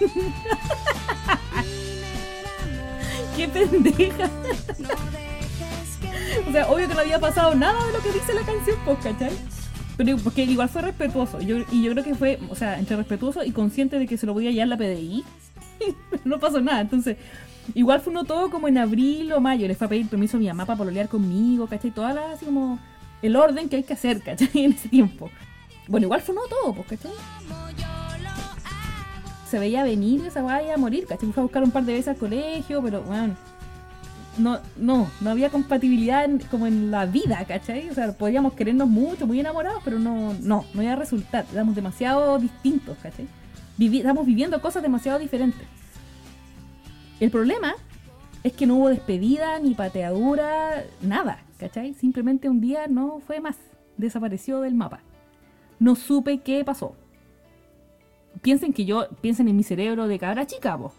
¡Qué 3.36 3.46
pendeja! 3.46 4.28
O 6.48 6.52
sea, 6.52 6.68
obvio 6.68 6.88
que 6.88 6.94
no 6.94 7.00
había 7.00 7.18
pasado 7.18 7.54
nada 7.54 7.84
de 7.86 7.92
lo 7.92 8.00
que 8.00 8.12
dice 8.12 8.34
la 8.34 8.42
canción, 8.42 8.76
pues, 8.84 8.98
¿cachai? 8.98 9.30
Pero 9.96 10.18
porque 10.18 10.44
igual 10.44 10.68
fue 10.68 10.82
respetuoso. 10.82 11.40
Yo, 11.40 11.58
y 11.72 11.82
yo 11.82 11.92
creo 11.92 12.04
que 12.04 12.14
fue, 12.14 12.38
o 12.50 12.54
sea, 12.54 12.78
entre 12.78 12.96
respetuoso 12.96 13.44
y 13.44 13.52
consciente 13.52 13.98
de 13.98 14.06
que 14.06 14.18
se 14.18 14.26
lo 14.26 14.34
voy 14.34 14.46
a 14.46 14.50
hallar 14.50 14.68
la 14.68 14.76
PDI. 14.76 15.24
no 16.24 16.38
pasó 16.38 16.60
nada. 16.60 16.80
Entonces, 16.80 17.16
igual 17.74 18.00
fue 18.00 18.10
uno 18.10 18.24
todo 18.24 18.50
como 18.50 18.68
en 18.68 18.78
abril 18.78 19.32
o 19.32 19.40
mayo. 19.40 19.66
Le 19.66 19.74
fue 19.74 19.86
a 19.86 19.90
pedir 19.90 20.08
permiso 20.08 20.36
a 20.36 20.40
mi 20.40 20.46
mamá 20.46 20.66
para 20.66 20.76
pololear 20.76 21.08
conmigo, 21.08 21.66
¿cachai? 21.66 21.90
Toda 21.90 22.12
la, 22.12 22.32
así 22.32 22.44
como 22.44 22.78
el 23.22 23.36
orden 23.36 23.68
que 23.68 23.76
hay 23.76 23.84
que 23.84 23.94
hacer, 23.94 24.22
¿cachai? 24.22 24.50
En 24.54 24.72
ese 24.72 24.88
tiempo. 24.88 25.30
Bueno, 25.88 26.06
igual 26.06 26.20
fue 26.20 26.34
uno 26.34 26.44
todo, 26.48 26.74
pues, 26.74 26.88
¿cachai? 26.88 27.12
Se 29.48 29.58
veía 29.58 29.82
venir 29.82 30.26
esa 30.26 30.42
vaya 30.42 30.74
a 30.74 30.76
morir, 30.76 31.06
¿cachai? 31.06 31.32
Fue 31.32 31.40
a 31.40 31.44
buscar 31.44 31.62
un 31.62 31.70
par 31.70 31.84
de 31.84 31.94
veces 31.94 32.08
al 32.08 32.16
colegio, 32.16 32.82
pero, 32.82 33.02
bueno 33.02 33.34
no, 34.38 34.58
no, 34.76 35.10
no 35.20 35.30
había 35.30 35.50
compatibilidad 35.50 36.28
como 36.50 36.66
en 36.66 36.90
la 36.90 37.06
vida, 37.06 37.44
¿cachai? 37.46 37.88
O 37.90 37.94
sea, 37.94 38.12
podríamos 38.12 38.54
querernos 38.54 38.88
mucho, 38.88 39.26
muy 39.26 39.40
enamorados, 39.40 39.82
pero 39.84 39.98
no, 39.98 40.34
no, 40.40 40.64
no 40.74 40.82
iba 40.82 40.92
a. 40.92 41.44
Éramos 41.52 41.74
demasiado 41.74 42.38
distintos, 42.38 42.96
¿cachai? 43.02 43.26
estamos 43.78 44.26
viviendo 44.26 44.60
cosas 44.60 44.82
demasiado 44.82 45.18
diferentes. 45.18 45.66
El 47.20 47.30
problema 47.30 47.74
es 48.42 48.52
que 48.52 48.66
no 48.66 48.76
hubo 48.76 48.88
despedida, 48.88 49.58
ni 49.58 49.74
pateadura, 49.74 50.84
nada, 51.02 51.42
¿cachai? 51.58 51.94
Simplemente 51.94 52.48
un 52.48 52.60
día 52.60 52.86
no 52.88 53.20
fue 53.26 53.40
más, 53.40 53.56
desapareció 53.96 54.60
del 54.60 54.74
mapa. 54.74 55.00
No 55.78 55.94
supe 55.96 56.38
qué 56.38 56.64
pasó. 56.64 56.94
Piensen 58.42 58.72
que 58.72 58.84
yo, 58.84 59.08
piensen 59.20 59.48
en 59.48 59.56
mi 59.56 59.62
cerebro 59.62 60.08
de 60.08 60.18
cabra 60.18 60.46
chica, 60.46 60.76
po. 60.76 60.92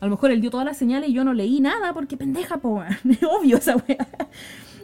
A 0.00 0.06
lo 0.06 0.10
mejor 0.10 0.30
él 0.30 0.40
dio 0.40 0.50
todas 0.50 0.66
las 0.66 0.76
señales 0.76 1.08
y 1.08 1.12
yo 1.12 1.24
no 1.24 1.32
leí 1.32 1.60
nada 1.60 1.92
porque 1.94 2.16
pendeja, 2.16 2.58
po. 2.58 2.82
Es 3.08 3.22
obvio 3.22 3.56
esa 3.56 3.76
wea. 3.76 4.06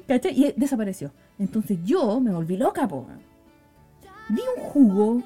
¿Cachai? 0.07 0.33
Y 0.33 0.52
desapareció. 0.57 1.12
Entonces 1.38 1.79
yo 1.85 2.21
me 2.21 2.33
volví 2.33 2.57
loca, 2.57 2.88
po. 2.88 3.07
Vi 4.29 4.40
un 4.57 4.62
jugo, 4.62 5.23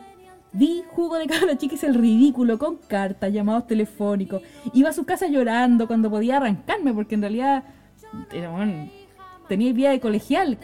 vi 0.53 0.83
jugo 0.93 1.17
de 1.17 1.27
cabra 1.27 1.59
hice 1.61 1.87
el 1.87 1.95
ridículo 1.95 2.59
con 2.59 2.77
cartas, 2.77 3.33
llamados 3.33 3.67
telefónicos. 3.67 4.43
Iba 4.73 4.91
a 4.91 4.93
su 4.93 5.05
casa 5.05 5.27
llorando 5.27 5.87
cuando 5.87 6.11
podía 6.11 6.39
arrancarme 6.39 6.93
porque 6.95 7.15
en 7.15 7.21
realidad 7.21 7.65
era, 8.33 8.51
bueno, 8.51 8.89
tenía 9.49 9.73
vida 9.73 9.91
de 9.91 10.01
colegial. 10.01 10.59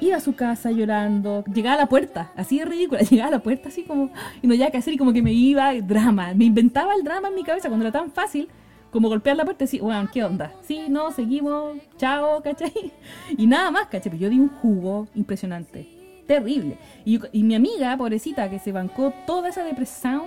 Iba 0.00 0.16
a 0.16 0.20
su 0.20 0.34
casa 0.34 0.70
llorando, 0.70 1.44
llegaba 1.52 1.74
a 1.74 1.78
la 1.78 1.86
puerta, 1.88 2.32
así 2.36 2.58
de 2.58 2.64
ridícula, 2.64 3.00
llegaba 3.10 3.28
a 3.28 3.32
la 3.32 3.42
puerta 3.42 3.68
así 3.68 3.82
como, 3.82 4.10
y 4.42 4.46
no 4.46 4.54
había 4.54 4.70
que 4.70 4.78
hacer 4.78 4.94
y 4.94 4.96
como 4.96 5.12
que 5.12 5.22
me 5.22 5.32
iba, 5.32 5.74
drama, 5.74 6.34
me 6.34 6.44
inventaba 6.44 6.94
el 6.94 7.04
drama 7.04 7.28
en 7.28 7.34
mi 7.34 7.44
cabeza 7.44 7.68
cuando 7.68 7.86
era 7.86 7.92
tan 7.92 8.10
fácil 8.10 8.48
como 8.90 9.08
golpear 9.08 9.36
la 9.36 9.44
puerta 9.44 9.64
y 9.64 9.66
decir, 9.66 9.82
bueno, 9.82 10.08
¿qué 10.12 10.24
onda? 10.24 10.52
Sí, 10.62 10.86
no, 10.88 11.10
seguimos, 11.10 11.76
chao, 11.98 12.40
¿cachai? 12.44 12.92
Y 13.36 13.46
nada 13.46 13.70
más, 13.70 13.86
¿cachai? 13.86 14.10
Pero 14.10 14.16
yo 14.16 14.30
di 14.30 14.38
un 14.38 14.48
jugo 14.48 15.08
impresionante, 15.14 15.88
terrible. 16.26 16.78
Y, 17.04 17.20
y 17.32 17.42
mi 17.42 17.54
amiga, 17.54 17.96
pobrecita, 17.96 18.48
que 18.48 18.58
se 18.58 18.72
bancó 18.72 19.12
toda 19.26 19.50
esa 19.50 19.62
depresión 19.62 20.22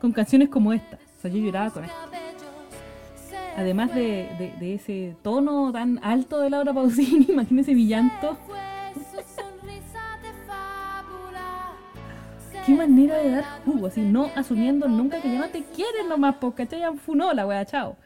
con 0.00 0.12
canciones 0.12 0.48
como 0.48 0.72
esta. 0.72 0.98
O 1.18 1.20
sea, 1.22 1.30
yo 1.30 1.38
lloraba 1.38 1.70
con 1.70 1.84
esto. 1.84 1.96
Además 3.56 3.94
de, 3.94 4.28
de, 4.38 4.54
de 4.58 4.74
ese 4.74 5.16
tono 5.22 5.70
tan 5.72 6.00
alto 6.02 6.40
de 6.40 6.50
Laura 6.50 6.72
Pausini, 6.72 7.26
imagínense 7.30 7.74
mi 7.74 7.86
llanto. 7.86 8.36
Qué 12.64 12.74
manera 12.74 13.18
de 13.18 13.30
dar 13.30 13.44
jugo, 13.64 13.88
así, 13.88 14.02
no 14.02 14.30
asumiendo 14.36 14.86
nunca 14.86 15.20
que 15.20 15.32
ya 15.32 15.40
no 15.40 15.48
te 15.48 15.64
quieren 15.64 16.08
nomás, 16.08 16.36
porque 16.36 16.66
ya 16.70 16.92
funó 16.92 17.32
la 17.32 17.46
wea, 17.46 17.64
chao. 17.66 17.96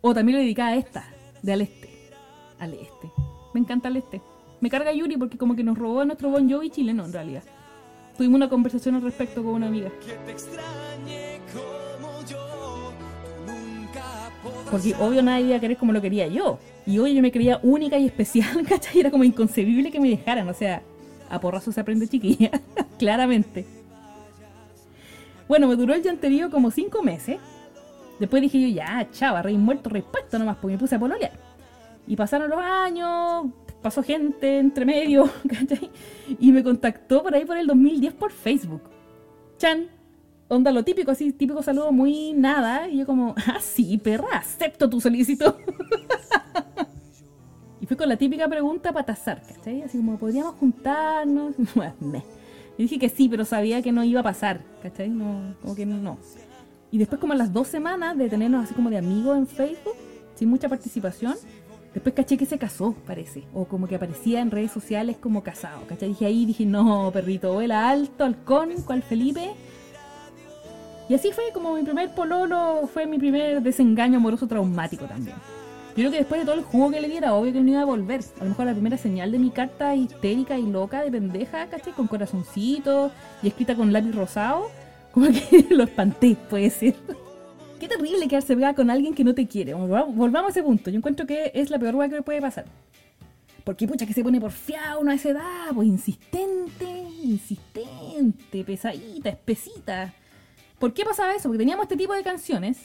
O 0.00 0.14
también 0.14 0.38
lo 0.38 0.42
dedicaba 0.42 0.70
a 0.70 0.76
esta, 0.76 1.04
de 1.42 1.52
al 1.52 1.60
este. 1.60 2.10
Al 2.58 2.72
este. 2.72 3.10
Me 3.52 3.60
encanta 3.60 3.88
al 3.88 3.96
este. 3.96 4.22
Me 4.60 4.70
carga 4.70 4.92
Yuri 4.92 5.16
porque 5.16 5.36
como 5.36 5.54
que 5.54 5.64
nos 5.64 5.76
robó 5.76 6.04
nuestro 6.04 6.30
Bon 6.30 6.50
Jovi 6.50 6.70
chileno 6.70 7.04
en 7.04 7.12
realidad. 7.12 7.42
Tuvimos 8.16 8.36
una 8.36 8.48
conversación 8.48 8.94
al 8.94 9.02
respecto 9.02 9.42
con 9.42 9.54
una 9.54 9.66
amiga. 9.66 9.90
Porque 14.70 14.94
obvio 14.98 15.22
nadie 15.22 15.46
iba 15.46 15.56
a 15.56 15.60
querer 15.60 15.76
como 15.76 15.92
lo 15.92 16.00
quería 16.00 16.26
yo. 16.26 16.58
Y 16.86 16.98
hoy 16.98 17.14
yo 17.14 17.22
me 17.22 17.30
creía 17.30 17.60
única 17.62 17.98
y 17.98 18.06
especial, 18.06 18.64
¿cachai? 18.68 19.00
Era 19.00 19.10
como 19.10 19.24
inconcebible 19.24 19.90
que 19.90 20.00
me 20.00 20.08
dejaran. 20.08 20.48
O 20.48 20.54
sea, 20.54 20.82
a 21.32 21.40
porrazo 21.40 21.72
se 21.72 21.80
aprende 21.80 22.06
chiquilla, 22.06 22.50
claramente. 22.98 23.64
Bueno, 25.48 25.66
me 25.66 25.76
duró 25.76 25.94
el 25.94 26.02
llanterío 26.02 26.50
como 26.50 26.70
cinco 26.70 27.02
meses. 27.02 27.38
Después 28.20 28.42
dije 28.42 28.60
yo, 28.60 28.68
ya, 28.68 29.08
chava, 29.10 29.40
rey 29.40 29.56
muerto, 29.56 29.88
rey 29.88 30.04
nomás, 30.32 30.58
porque 30.58 30.74
me 30.74 30.78
puse 30.78 30.94
a 30.94 30.98
pololear. 30.98 31.32
Y 32.06 32.16
pasaron 32.16 32.50
los 32.50 32.58
años, 32.58 33.46
pasó 33.80 34.02
gente 34.02 34.58
entre 34.58 34.84
medio, 34.84 35.24
¿cachai? 35.48 35.90
Y 36.38 36.52
me 36.52 36.62
contactó 36.62 37.22
por 37.22 37.34
ahí 37.34 37.46
por 37.46 37.56
el 37.56 37.66
2010 37.66 38.12
por 38.12 38.30
Facebook. 38.30 38.82
Chan, 39.56 39.88
onda 40.48 40.70
lo 40.70 40.84
típico, 40.84 41.12
así, 41.12 41.32
típico 41.32 41.62
saludo 41.62 41.92
muy 41.92 42.34
nada. 42.34 42.88
Y 42.88 42.98
yo 42.98 43.06
como, 43.06 43.34
ah, 43.46 43.58
sí, 43.58 43.96
perra, 43.96 44.36
acepto 44.36 44.90
tu 44.90 45.00
solicitud. 45.00 45.54
Y 47.92 47.94
fue 47.94 47.98
con 47.98 48.08
la 48.08 48.16
típica 48.16 48.48
pregunta 48.48 48.90
para 48.90 49.04
tasar, 49.04 49.42
¿cachai? 49.46 49.82
Así 49.82 49.98
como, 49.98 50.16
¿podríamos 50.16 50.54
juntarnos? 50.54 51.54
y 52.78 52.82
dije 52.84 52.98
que 52.98 53.10
sí, 53.10 53.28
pero 53.28 53.44
sabía 53.44 53.82
que 53.82 53.92
no 53.92 54.02
iba 54.02 54.20
a 54.20 54.22
pasar, 54.22 54.62
¿cachai? 54.82 55.10
No, 55.10 55.54
como 55.60 55.74
que 55.74 55.84
no. 55.84 56.16
Y 56.90 56.96
después 56.96 57.20
como 57.20 57.34
a 57.34 57.36
las 57.36 57.52
dos 57.52 57.68
semanas 57.68 58.16
de 58.16 58.30
tenernos 58.30 58.64
así 58.64 58.72
como 58.72 58.88
de 58.88 58.96
amigos 58.96 59.36
en 59.36 59.46
Facebook, 59.46 59.92
sin 60.36 60.48
mucha 60.48 60.70
participación, 60.70 61.34
después 61.92 62.14
caché 62.14 62.38
que 62.38 62.46
se 62.46 62.56
casó, 62.56 62.94
parece. 63.06 63.44
O 63.52 63.66
como 63.66 63.86
que 63.86 63.96
aparecía 63.96 64.40
en 64.40 64.50
redes 64.50 64.72
sociales 64.72 65.18
como 65.18 65.42
casado, 65.42 65.86
¿cachai? 65.86 66.08
Dije 66.08 66.24
ahí, 66.24 66.46
dije, 66.46 66.64
no, 66.64 67.10
perrito, 67.12 67.52
vuela 67.52 67.90
alto, 67.90 68.24
halcón, 68.24 68.70
cual 68.86 69.02
Felipe. 69.02 69.52
Y 71.10 71.14
así 71.14 71.30
fue 71.32 71.44
como 71.52 71.74
mi 71.74 71.82
primer 71.82 72.14
pololo, 72.14 72.88
fue 72.90 73.06
mi 73.06 73.18
primer 73.18 73.60
desengaño 73.60 74.16
amoroso 74.16 74.48
traumático 74.48 75.04
también. 75.04 75.36
Yo 75.92 75.96
creo 75.96 76.10
que 76.10 76.18
después 76.18 76.40
de 76.40 76.46
todo 76.46 76.54
el 76.54 76.64
jugo 76.64 76.90
que 76.90 77.02
le 77.02 77.08
diera, 77.08 77.34
obvio 77.34 77.52
que 77.52 77.60
no 77.60 77.70
iba 77.70 77.82
a 77.82 77.84
volver. 77.84 78.22
A 78.40 78.44
lo 78.44 78.50
mejor 78.50 78.64
la 78.64 78.72
primera 78.72 78.96
señal 78.96 79.30
de 79.30 79.38
mi 79.38 79.50
carta 79.50 79.94
histérica 79.94 80.58
y 80.58 80.62
loca 80.62 81.02
de 81.02 81.10
pendeja, 81.10 81.66
¿cachai? 81.66 81.92
Con 81.92 82.06
corazoncito 82.06 83.10
y 83.42 83.48
escrita 83.48 83.74
con 83.74 83.92
lápiz 83.92 84.14
rosado, 84.14 84.70
como 85.12 85.26
que 85.26 85.66
lo 85.68 85.84
espanté, 85.84 86.34
puede 86.48 86.70
ser. 86.70 86.94
Qué 87.78 87.88
terrible 87.88 88.26
quedarse 88.26 88.54
pegada 88.54 88.74
con 88.74 88.88
alguien 88.88 89.14
que 89.14 89.22
no 89.22 89.34
te 89.34 89.46
quiere. 89.46 89.74
Volvamos 89.74 90.48
a 90.48 90.50
ese 90.50 90.62
punto. 90.62 90.88
Yo 90.88 90.96
encuentro 90.96 91.26
que 91.26 91.52
es 91.54 91.68
la 91.68 91.78
peor 91.78 91.94
hueá 91.96 92.08
que 92.08 92.22
puede 92.22 92.40
pasar. 92.40 92.64
Porque 93.62 93.86
pucha 93.86 94.06
que 94.06 94.14
se 94.14 94.24
pone 94.24 94.40
porfiado 94.40 95.00
uno 95.00 95.10
a 95.10 95.14
esa 95.14 95.28
edad, 95.28 95.66
pues 95.74 95.86
insistente, 95.88 96.86
insistente, 97.22 98.64
pesadita, 98.64 99.28
espesita. 99.28 100.14
¿Por 100.78 100.94
qué 100.94 101.04
pasaba 101.04 101.34
eso? 101.34 101.48
Porque 101.48 101.58
teníamos 101.58 101.84
este 101.84 101.96
tipo 101.96 102.14
de 102.14 102.22
canciones 102.22 102.78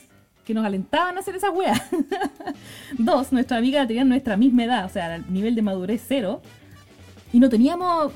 que 0.48 0.54
nos 0.54 0.66
alentaban 0.66 1.18
a 1.18 1.20
hacer 1.20 1.36
esa 1.36 1.51
weas. 1.51 1.82
Dos, 2.98 3.34
nuestra 3.34 3.58
amiga 3.58 3.86
tenía 3.86 4.06
nuestra 4.06 4.38
misma 4.38 4.63
edad, 4.63 4.86
o 4.86 4.89
sea, 4.89 5.18
nivel 5.30 5.56
de 5.56 5.62
madurez 5.62 6.01
cero. 6.08 6.42
Y 7.34 7.42
no 7.42 7.50
teníamos 7.50 8.13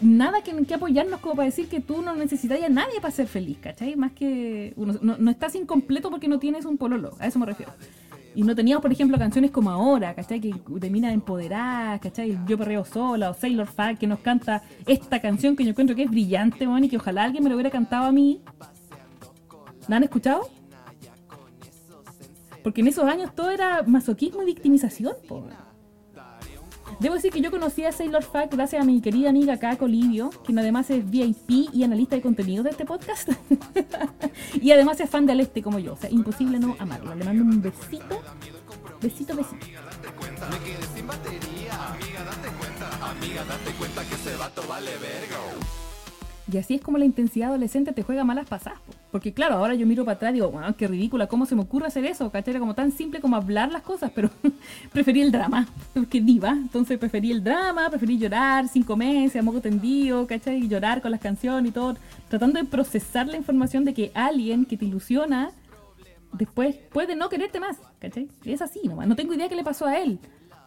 nada 0.00 0.42
que, 0.42 0.54
que 0.64 0.74
apoyarnos 0.74 1.18
como 1.18 1.34
para 1.34 1.46
decir 1.46 1.66
que 1.66 1.80
tú 1.80 2.00
no 2.00 2.14
necesitarías 2.14 2.70
a 2.70 2.72
nadie 2.72 3.00
para 3.00 3.10
ser 3.10 3.26
feliz, 3.26 3.58
¿cachai? 3.60 3.96
Más 3.96 4.12
que 4.12 4.72
uno, 4.76 4.94
no, 5.02 5.30
estás 5.30 5.56
incompleto 5.56 6.08
porque 6.08 6.28
no 6.28 6.38
tienes 6.38 6.66
un 6.66 6.78
pololo, 6.78 7.16
a 7.18 7.26
eso 7.26 7.40
me 7.40 7.46
refiero. 7.46 7.72
Y 8.36 8.44
no 8.44 8.54
teníamos, 8.54 8.80
por 8.80 8.92
ejemplo, 8.92 9.18
canciones 9.18 9.50
como 9.50 9.70
Ahora, 9.70 10.14
¿cachai? 10.14 10.40
Que 10.40 10.54
termina 10.80 11.12
empoderada, 11.12 11.98
¿cachai? 11.98 12.38
Yo 12.46 12.56
perreo 12.56 12.84
sola, 12.84 13.30
o 13.30 13.34
Sailor 13.34 13.66
Fag, 13.66 13.98
que 13.98 14.06
nos 14.06 14.20
canta 14.20 14.62
esta 14.86 15.20
canción 15.20 15.56
que 15.56 15.64
yo 15.64 15.70
encuentro 15.70 15.96
que 15.96 16.04
es 16.04 16.10
brillante, 16.10 16.64
man, 16.64 16.84
y 16.84 16.88
que 16.88 16.96
ojalá 16.96 17.24
alguien 17.24 17.42
me 17.42 17.50
lo 17.50 17.56
hubiera 17.56 17.70
cantado 17.70 18.04
a 18.04 18.12
mí. 18.12 18.40
¿La 19.88 19.96
han 19.96 20.04
escuchado? 20.04 20.61
Porque 22.62 22.80
en 22.80 22.88
esos 22.88 23.04
años 23.04 23.34
todo 23.34 23.50
era 23.50 23.82
masoquismo 23.82 24.42
y 24.42 24.46
victimización, 24.46 25.14
Debo 27.00 27.14
decir 27.14 27.32
que 27.32 27.40
yo 27.40 27.50
conocí 27.50 27.84
a 27.84 27.90
Sailor 27.90 28.22
Fact 28.22 28.54
gracias 28.54 28.80
a 28.80 28.84
mi 28.84 29.00
querida 29.00 29.30
amiga 29.30 29.58
Caco 29.58 29.88
Livio, 29.88 30.30
quien 30.44 30.58
además 30.58 30.90
es 30.90 31.08
VIP 31.08 31.70
y 31.72 31.82
analista 31.82 32.14
de 32.14 32.22
contenido 32.22 32.62
de 32.62 32.70
este 32.70 32.84
podcast. 32.84 33.30
y 34.54 34.70
además 34.70 35.00
es 35.00 35.10
fan 35.10 35.26
de 35.26 35.32
Aleste 35.32 35.62
como 35.62 35.78
yo. 35.78 35.94
O 35.94 35.96
sea, 35.96 36.10
imposible 36.10 36.60
no 36.60 36.76
amarlo. 36.78 37.14
Le 37.14 37.24
mando 37.24 37.42
un 37.42 37.62
besito. 37.62 38.22
Besito, 39.00 39.34
besito. 39.34 39.66
Y 46.52 46.58
así 46.58 46.74
es 46.74 46.80
como 46.82 46.98
la 46.98 47.04
intensidad 47.04 47.48
adolescente 47.48 47.92
te 47.92 48.02
juega 48.02 48.24
malas 48.24 48.46
pasadas. 48.46 48.78
Porque 49.12 49.34
claro, 49.34 49.56
ahora 49.56 49.74
yo 49.74 49.86
miro 49.86 50.06
para 50.06 50.16
atrás 50.16 50.30
y 50.30 50.34
digo, 50.36 50.50
wow, 50.50 50.74
qué 50.74 50.88
ridícula, 50.88 51.26
¿cómo 51.26 51.44
se 51.44 51.54
me 51.54 51.60
ocurre 51.60 51.86
hacer 51.86 52.06
eso? 52.06 52.30
¿Cachai? 52.30 52.52
Era 52.52 52.60
como 52.60 52.74
tan 52.74 52.90
simple 52.90 53.20
como 53.20 53.36
hablar 53.36 53.70
las 53.70 53.82
cosas, 53.82 54.10
pero 54.14 54.30
preferí 54.92 55.20
el 55.20 55.30
drama, 55.30 55.68
porque 55.94 56.22
diva. 56.22 56.52
Entonces 56.52 56.98
preferí 56.98 57.30
el 57.30 57.44
drama, 57.44 57.90
preferí 57.90 58.16
llorar 58.16 58.68
cinco 58.68 58.96
meses, 58.96 59.38
a 59.38 59.42
moco 59.42 59.60
tendido, 59.60 60.26
¿cachai? 60.26 60.64
Y 60.64 60.68
llorar 60.68 61.02
con 61.02 61.10
las 61.10 61.20
canciones 61.20 61.68
y 61.68 61.72
todo, 61.72 61.94
tratando 62.30 62.58
de 62.58 62.64
procesar 62.64 63.28
la 63.28 63.36
información 63.36 63.84
de 63.84 63.92
que 63.92 64.10
alguien 64.14 64.64
que 64.64 64.78
te 64.78 64.86
ilusiona 64.86 65.50
después 66.32 66.74
puede 66.90 67.14
no 67.14 67.28
quererte 67.28 67.60
más, 67.60 67.76
¿cachai? 67.98 68.30
Es 68.46 68.62
así 68.62 68.80
nomás, 68.88 69.06
no 69.06 69.14
tengo 69.14 69.34
idea 69.34 69.46
qué 69.46 69.56
le 69.56 69.62
pasó 69.62 69.84
a 69.84 69.98
él. 69.98 70.18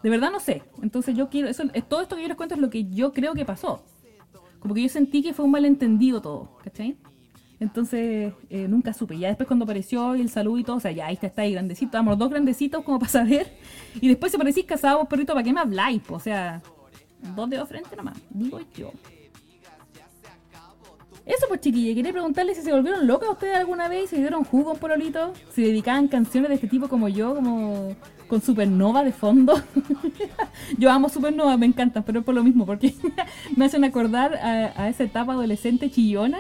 De 0.04 0.12
verdad 0.12 0.30
no 0.32 0.40
sé. 0.40 0.62
Entonces 0.84 1.18
yo 1.18 1.30
quiero, 1.30 1.48
eso, 1.48 1.64
todo 1.90 2.02
esto 2.02 2.16
que 2.16 2.22
yo 2.22 2.28
les 2.28 2.38
cuento 2.38 2.54
es 2.54 2.62
lo 2.62 2.70
que 2.70 2.86
yo 2.92 3.12
creo 3.12 3.34
que 3.34 3.44
pasó. 3.44 3.82
Como 4.60 4.76
que 4.76 4.84
yo 4.84 4.90
sentí 4.90 5.24
que 5.24 5.34
fue 5.34 5.46
un 5.46 5.52
malentendido 5.52 6.22
todo, 6.22 6.60
¿cachai? 6.64 6.96
Entonces, 7.60 8.34
eh, 8.50 8.68
nunca 8.68 8.94
supe. 8.94 9.18
Ya 9.18 9.30
después 9.30 9.48
cuando 9.48 9.64
apareció 9.64 10.14
el 10.14 10.30
saludo 10.30 10.58
y 10.60 10.64
todo, 10.64 10.78
o 10.78 10.80
sea, 10.80 10.92
ya 10.92 11.08
ahí 11.08 11.14
está, 11.14 11.28
está 11.28 11.44
ahí 11.44 11.54
grandecito. 11.54 11.94
Damos 11.94 12.12
los 12.12 12.20
dos 12.20 12.30
grandecitos 12.30 12.84
como 12.84 13.00
para 13.00 13.12
saber. 13.12 13.54
Y 14.02 14.08
después 14.08 14.32
se 14.32 14.38
parecís 14.38 14.66
casados, 14.66 15.08
perrito, 15.08 15.34
¿para 15.34 15.44
qué 15.44 15.54
me 15.54 15.62
habláis? 15.62 16.02
O 16.10 16.20
sea, 16.20 16.62
dos 17.36 17.50
dedos 17.50 17.70
frente 17.70 17.96
nomás, 17.96 18.18
digo 18.30 18.60
yo. 18.76 18.92
Eso 21.26 21.48
pues 21.48 21.60
chiquilla, 21.60 21.96
quería 21.96 22.12
preguntarle 22.12 22.54
si 22.54 22.62
se 22.62 22.72
volvieron 22.72 23.08
locas 23.08 23.30
ustedes 23.30 23.58
alguna 23.58 23.88
vez, 23.88 24.12
se 24.12 24.18
dieron 24.18 24.44
jugo 24.44 24.74
por 24.74 24.92
pololito, 24.92 25.34
si 25.50 25.64
dedicaban 25.64 26.08
canciones 26.08 26.50
de 26.50 26.56
este 26.56 26.68
tipo 26.68 26.88
como 26.88 27.10
yo, 27.10 27.34
como 27.34 27.96
con 28.28 28.42
Supernova 28.42 29.04
de 29.04 29.12
fondo. 29.12 29.60
Yo 30.78 30.92
amo 30.92 31.10
Supernova, 31.10 31.58
me 31.58 31.66
encantan, 31.66 32.04
pero 32.04 32.20
es 32.20 32.26
por 32.26 32.36
lo 32.36 32.44
mismo, 32.44 32.66
porque 32.66 32.94
me 33.56 33.66
hacen 33.66 33.84
acordar 33.84 34.36
a, 34.36 34.88
esa 34.88 35.04
etapa 35.04 35.34
adolescente 35.34 35.90
chillona 35.90 36.40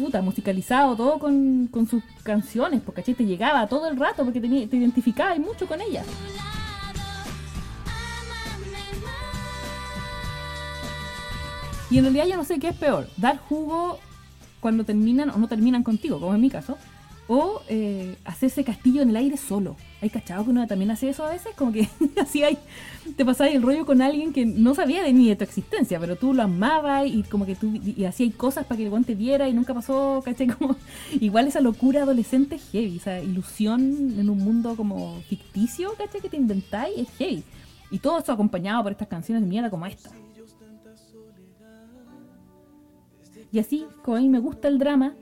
puta, 0.00 0.22
musicalizado 0.22 0.96
todo 0.96 1.18
con, 1.18 1.68
con 1.68 1.86
sus 1.86 2.02
canciones, 2.22 2.80
porque 2.84 3.02
te 3.02 3.24
llegaba 3.24 3.66
todo 3.66 3.88
el 3.88 3.96
rato 3.96 4.24
porque 4.24 4.40
te, 4.40 4.48
te 4.48 4.76
identificabas 4.76 5.38
mucho 5.38 5.66
con 5.66 5.80
ella. 5.80 6.02
Y 11.90 11.98
en 11.98 12.04
realidad 12.04 12.26
yo 12.26 12.36
no 12.36 12.44
sé 12.44 12.58
qué 12.58 12.68
es 12.68 12.76
peor, 12.76 13.08
dar 13.16 13.38
jugo 13.38 13.98
cuando 14.60 14.84
terminan 14.84 15.30
o 15.30 15.38
no 15.38 15.48
terminan 15.48 15.82
contigo, 15.82 16.20
como 16.20 16.34
en 16.34 16.40
mi 16.40 16.50
caso, 16.50 16.78
o 17.32 17.62
eh, 17.68 18.16
hacerse 18.24 18.64
castillo 18.64 19.02
en 19.02 19.10
el 19.10 19.16
aire 19.16 19.36
solo. 19.36 19.76
¿Hay 20.02 20.10
cachado 20.10 20.42
que 20.42 20.50
uno 20.50 20.66
también 20.66 20.90
hace 20.90 21.10
eso 21.10 21.24
a 21.24 21.30
veces? 21.30 21.54
Como 21.54 21.70
que 21.70 21.88
así 22.20 22.42
hay, 22.42 22.58
te 23.16 23.24
pasabas 23.24 23.54
el 23.54 23.62
rollo 23.62 23.86
con 23.86 24.02
alguien 24.02 24.32
que 24.32 24.44
no 24.44 24.74
sabía 24.74 25.04
de 25.04 25.12
ni 25.12 25.28
de 25.28 25.36
tu 25.36 25.44
existencia, 25.44 26.00
pero 26.00 26.16
tú 26.16 26.34
lo 26.34 26.42
amabas 26.42 27.06
y 27.06 27.22
como 27.22 27.46
que 27.46 27.54
tú 27.54 27.72
y, 27.72 28.04
hacías 28.04 28.34
cosas 28.34 28.66
para 28.66 28.78
que 28.78 28.82
el 28.82 28.90
guante 28.90 29.14
viera 29.14 29.48
y 29.48 29.52
nunca 29.52 29.72
pasó, 29.72 30.20
¿cachai? 30.24 30.48
Como, 30.58 30.74
igual 31.20 31.46
esa 31.46 31.60
locura 31.60 32.02
adolescente 32.02 32.56
es 32.56 32.68
heavy, 32.72 32.96
esa 32.96 33.20
ilusión 33.20 33.80
en 34.18 34.28
un 34.28 34.38
mundo 34.38 34.74
como 34.74 35.20
ficticio, 35.28 35.94
¿cachai? 35.96 36.20
Que 36.20 36.28
te 36.28 36.36
inventáis 36.36 36.98
es 36.98 37.08
heavy. 37.16 37.44
Y 37.92 38.00
todo 38.00 38.18
esto 38.18 38.32
acompañado 38.32 38.82
por 38.82 38.90
estas 38.90 39.06
canciones 39.06 39.44
de 39.44 39.48
mierda 39.48 39.70
como 39.70 39.86
esta. 39.86 40.10
Y 43.52 43.60
así, 43.60 43.86
como 44.02 44.16
a 44.16 44.20
mí 44.20 44.28
me 44.28 44.40
gusta 44.40 44.66
el 44.66 44.80
drama, 44.80 45.14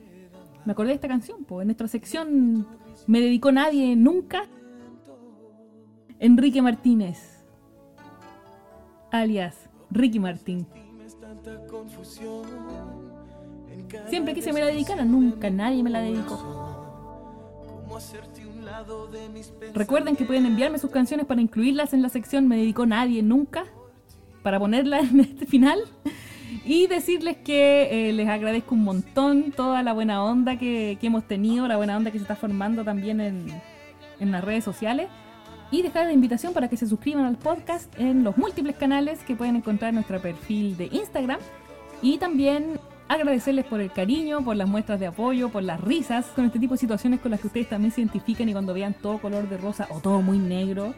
me 0.69 0.73
acordé 0.73 0.91
de 0.91 0.97
esta 0.97 1.09
canción, 1.09 1.45
pues 1.45 1.63
en 1.63 1.69
nuestra 1.69 1.89
sección 1.89 2.67
Me 3.07 3.23
dedicó 3.23 3.51
nadie 3.51 3.97
nunca. 3.97 4.43
Enrique 6.19 6.61
Martínez, 6.61 7.43
alias 9.11 9.71
Ricky 9.91 10.19
Martín. 10.19 10.67
Siempre 14.11 14.35
quise 14.35 14.53
me 14.53 14.61
la 14.61 14.67
dedicara, 14.67 15.07
nunca 15.07 15.49
nadie 15.49 15.83
me 15.83 15.89
la 15.89 16.01
dedicó. 16.01 16.39
Recuerden 19.73 20.17
que 20.17 20.27
pueden 20.27 20.45
enviarme 20.45 20.79
sus 20.79 20.91
canciones 20.91 21.25
para 21.25 21.41
incluirlas 21.41 21.95
en 21.95 22.03
la 22.03 22.11
sección 22.11 22.47
Me 22.47 22.59
dedicó 22.59 22.85
nadie 22.85 23.23
nunca, 23.23 23.65
para 24.43 24.59
ponerla 24.59 25.01
en 25.01 25.21
este 25.21 25.47
final. 25.47 25.79
Y 26.69 26.87
decirles 26.87 27.39
que 27.39 28.11
eh, 28.11 28.13
les 28.13 28.29
agradezco 28.29 28.75
un 28.75 28.85
montón 28.85 29.53
toda 29.53 29.83
la 29.83 29.95
buena 29.95 30.23
onda 30.23 30.59
que, 30.59 30.99
hemos 31.01 31.25
tenido, 31.25 31.67
la 31.67 31.79
buena 31.79 31.97
onda 31.97 32.11
que 32.11 32.19
se 32.19 32.25
está 32.25 32.37
formando 32.37 32.85
también 32.85 33.23
en, 33.23 33.47
en 34.21 34.31
las 34.31 34.45
redes 34.45 34.65
sociales. 34.65 35.09
Y 35.71 35.81
dejar 35.81 36.05
la 36.05 36.13
invitación 36.13 36.53
para 36.53 36.69
que 36.69 36.77
se 36.77 36.87
suscriban 36.87 37.25
al 37.25 37.39
podcast 37.39 37.91
en 37.99 38.23
los 38.23 38.37
múltiples 38.37 38.77
canales 38.77 39.21
que 39.21 39.35
pueden 39.35 39.57
encontrar 39.57 39.89
en 39.89 39.95
nuestro 39.95 40.21
perfil 40.21 40.77
de 40.77 40.91
Instagram. 40.93 41.39
Y 42.03 42.19
también 42.19 42.79
agradecerles 43.09 43.65
por 43.65 43.81
el 43.81 43.91
cariño, 43.91 44.45
por 44.45 44.55
las 44.55 44.69
muestras 44.69 45.01
de 45.01 45.07
apoyo, 45.07 45.49
por 45.49 45.63
las 45.63 45.81
risas, 45.81 46.27
con 46.27 46.45
este 46.45 46.59
tipo 46.59 46.75
de 46.75 46.81
situaciones 46.81 47.21
con 47.21 47.31
las 47.31 47.41
que 47.41 47.47
ustedes 47.47 47.71
también 47.71 47.93
se 47.93 48.03
identifican 48.03 48.47
y 48.47 48.53
cuando 48.53 48.75
vean 48.75 48.93
todo 48.93 49.17
color 49.17 49.49
de 49.49 49.57
rosa 49.57 49.89
o 49.89 50.01
todo 50.01 50.21
muy 50.21 50.39
negro, 50.39 50.95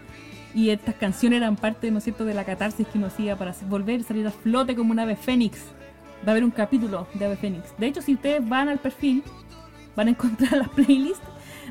y 0.54 0.71
estas 0.71 0.95
canciones 0.97 1.38
eran 1.38 1.57
parte, 1.57 1.90
¿no 1.90 1.99
es 1.99 2.04
cierto?, 2.04 2.25
de 2.25 2.35
la 2.35 2.45
catarsis 2.45 2.87
que 2.87 2.99
uno 2.99 3.07
hacía 3.07 3.37
para 3.37 3.54
volver 3.69 4.00
a 4.00 4.04
salir 4.04 4.26
a 4.26 4.30
flote 4.30 4.75
como 4.75 4.92
un 4.92 4.99
ave 4.99 5.16
fénix. 5.16 5.59
Va 6.25 6.28
a 6.28 6.30
haber 6.33 6.45
un 6.45 6.50
capítulo 6.50 7.07
de 7.14 7.25
ave 7.25 7.37
fénix. 7.37 7.76
De 7.78 7.87
hecho, 7.87 8.02
si 8.02 8.14
ustedes 8.14 8.47
van 8.47 8.69
al 8.69 8.78
perfil, 8.78 9.23
van 9.97 10.09
a 10.09 10.11
encontrar 10.11 10.52
la 10.57 10.69
playlist, 10.69 11.23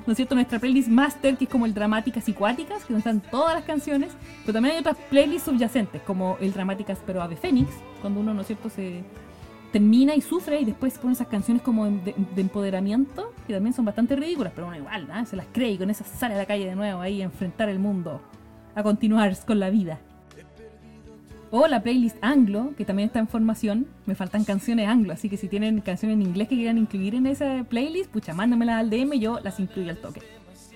¿no 0.06 0.14
es 0.14 0.18
cierto?, 0.18 0.36
nuestra 0.36 0.60
playlist 0.60 0.88
master, 0.88 1.38
que 1.38 1.44
es 1.46 1.50
como 1.50 1.66
el 1.66 1.74
Dramáticas 1.74 2.28
y 2.30 2.34
Cuáticas, 2.34 2.86
que 2.86 2.96
están 2.96 3.22
todas 3.22 3.56
las 3.56 3.66
canciones, 3.66 4.12
pero 4.42 4.54
también 4.54 4.76
hay 4.76 4.82
otras 4.82 4.98
playlists 5.10 5.46
subyacentes, 5.46 6.02
como 6.04 6.38
el 6.40 6.54
Dramáticas 6.54 7.00
pero 7.06 7.22
ave 7.22 7.36
fénix, 7.36 7.70
cuando 8.02 8.22
uno, 8.22 8.34
¿no 8.34 8.42
es 8.42 8.48
cierto?, 8.48 8.70
se 8.70 9.04
termina 9.72 10.16
y 10.16 10.22
sufre 10.22 10.62
y 10.62 10.66
después 10.66 10.98
pone 10.98 11.14
esas 11.14 11.28
canciones 11.28 11.62
como 11.62 11.86
de, 11.86 12.16
empoderamiento, 12.38 13.34
que 13.46 13.54
también 13.54 13.74
son 13.74 13.86
bastante 13.86 14.16
ridículas, 14.16 14.52
pero 14.56 14.66
bueno, 14.66 14.82
igual, 14.82 15.08
¿no? 15.08 15.26
se 15.28 15.36
las 15.36 15.46
cree 15.52 15.74
y 15.74 15.78
con 15.78 15.92
esas 15.92 16.08
sale 16.08 16.34
a 16.34 16.38
la 16.38 16.46
calle 16.48 16.66
de 16.66 16.76
nuevo 16.76 17.02
ahí 17.02 17.22
a 17.22 17.26
enfrentar 17.26 17.70
el 17.70 17.78
mundo 17.78 18.20
a 18.76 18.84
continuar 18.84 19.36
con 19.46 19.60
la 19.60 19.70
vida. 19.70 20.00
O 21.52 21.68
la 21.68 21.82
playlist 21.82 22.18
anglo, 22.22 22.74
que 22.78 22.86
también 22.86 23.08
está 23.08 23.20
en 23.20 23.28
formación. 23.28 23.88
Me 24.06 24.14
faltan 24.14 24.44
canciones 24.44 24.88
anglo, 24.88 25.14
así 25.14 25.30
que 25.30 25.38
si 25.38 25.48
tienen 25.48 25.82
canciones 25.82 26.16
en 26.16 26.22
inglés 26.22 26.48
que 26.48 26.56
quieran 26.56 26.78
incluir 26.78 27.16
en 27.16 27.26
esa 27.26 27.64
playlist, 27.68 28.12
pucha, 28.12 28.34
mándamelas 28.34 28.80
al 28.80 28.90
DM 28.90 29.20
yo 29.20 29.40
las 29.40 29.60
incluyo 29.60 29.90
al 29.90 29.98
toque. 29.98 30.22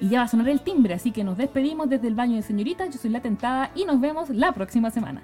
Y 0.02 0.10
ya 0.10 0.20
va 0.20 0.26
a 0.26 0.28
sonar 0.28 0.50
el 0.50 0.62
timbre, 0.62 0.96
así 0.96 1.12
que 1.12 1.24
nos 1.24 1.38
despedimos 1.38 1.90
desde 1.90 2.08
el 2.08 2.16
baño 2.16 2.36
de 2.36 2.42
señorita. 2.42 2.88
Yo 2.88 2.98
soy 2.98 3.12
la 3.12 3.22
tentada 3.22 3.72
y 3.76 3.86
nos 3.86 4.02
vemos 4.02 4.30
la 4.30 4.52
próxima 4.52 4.90
semana. 4.90 5.22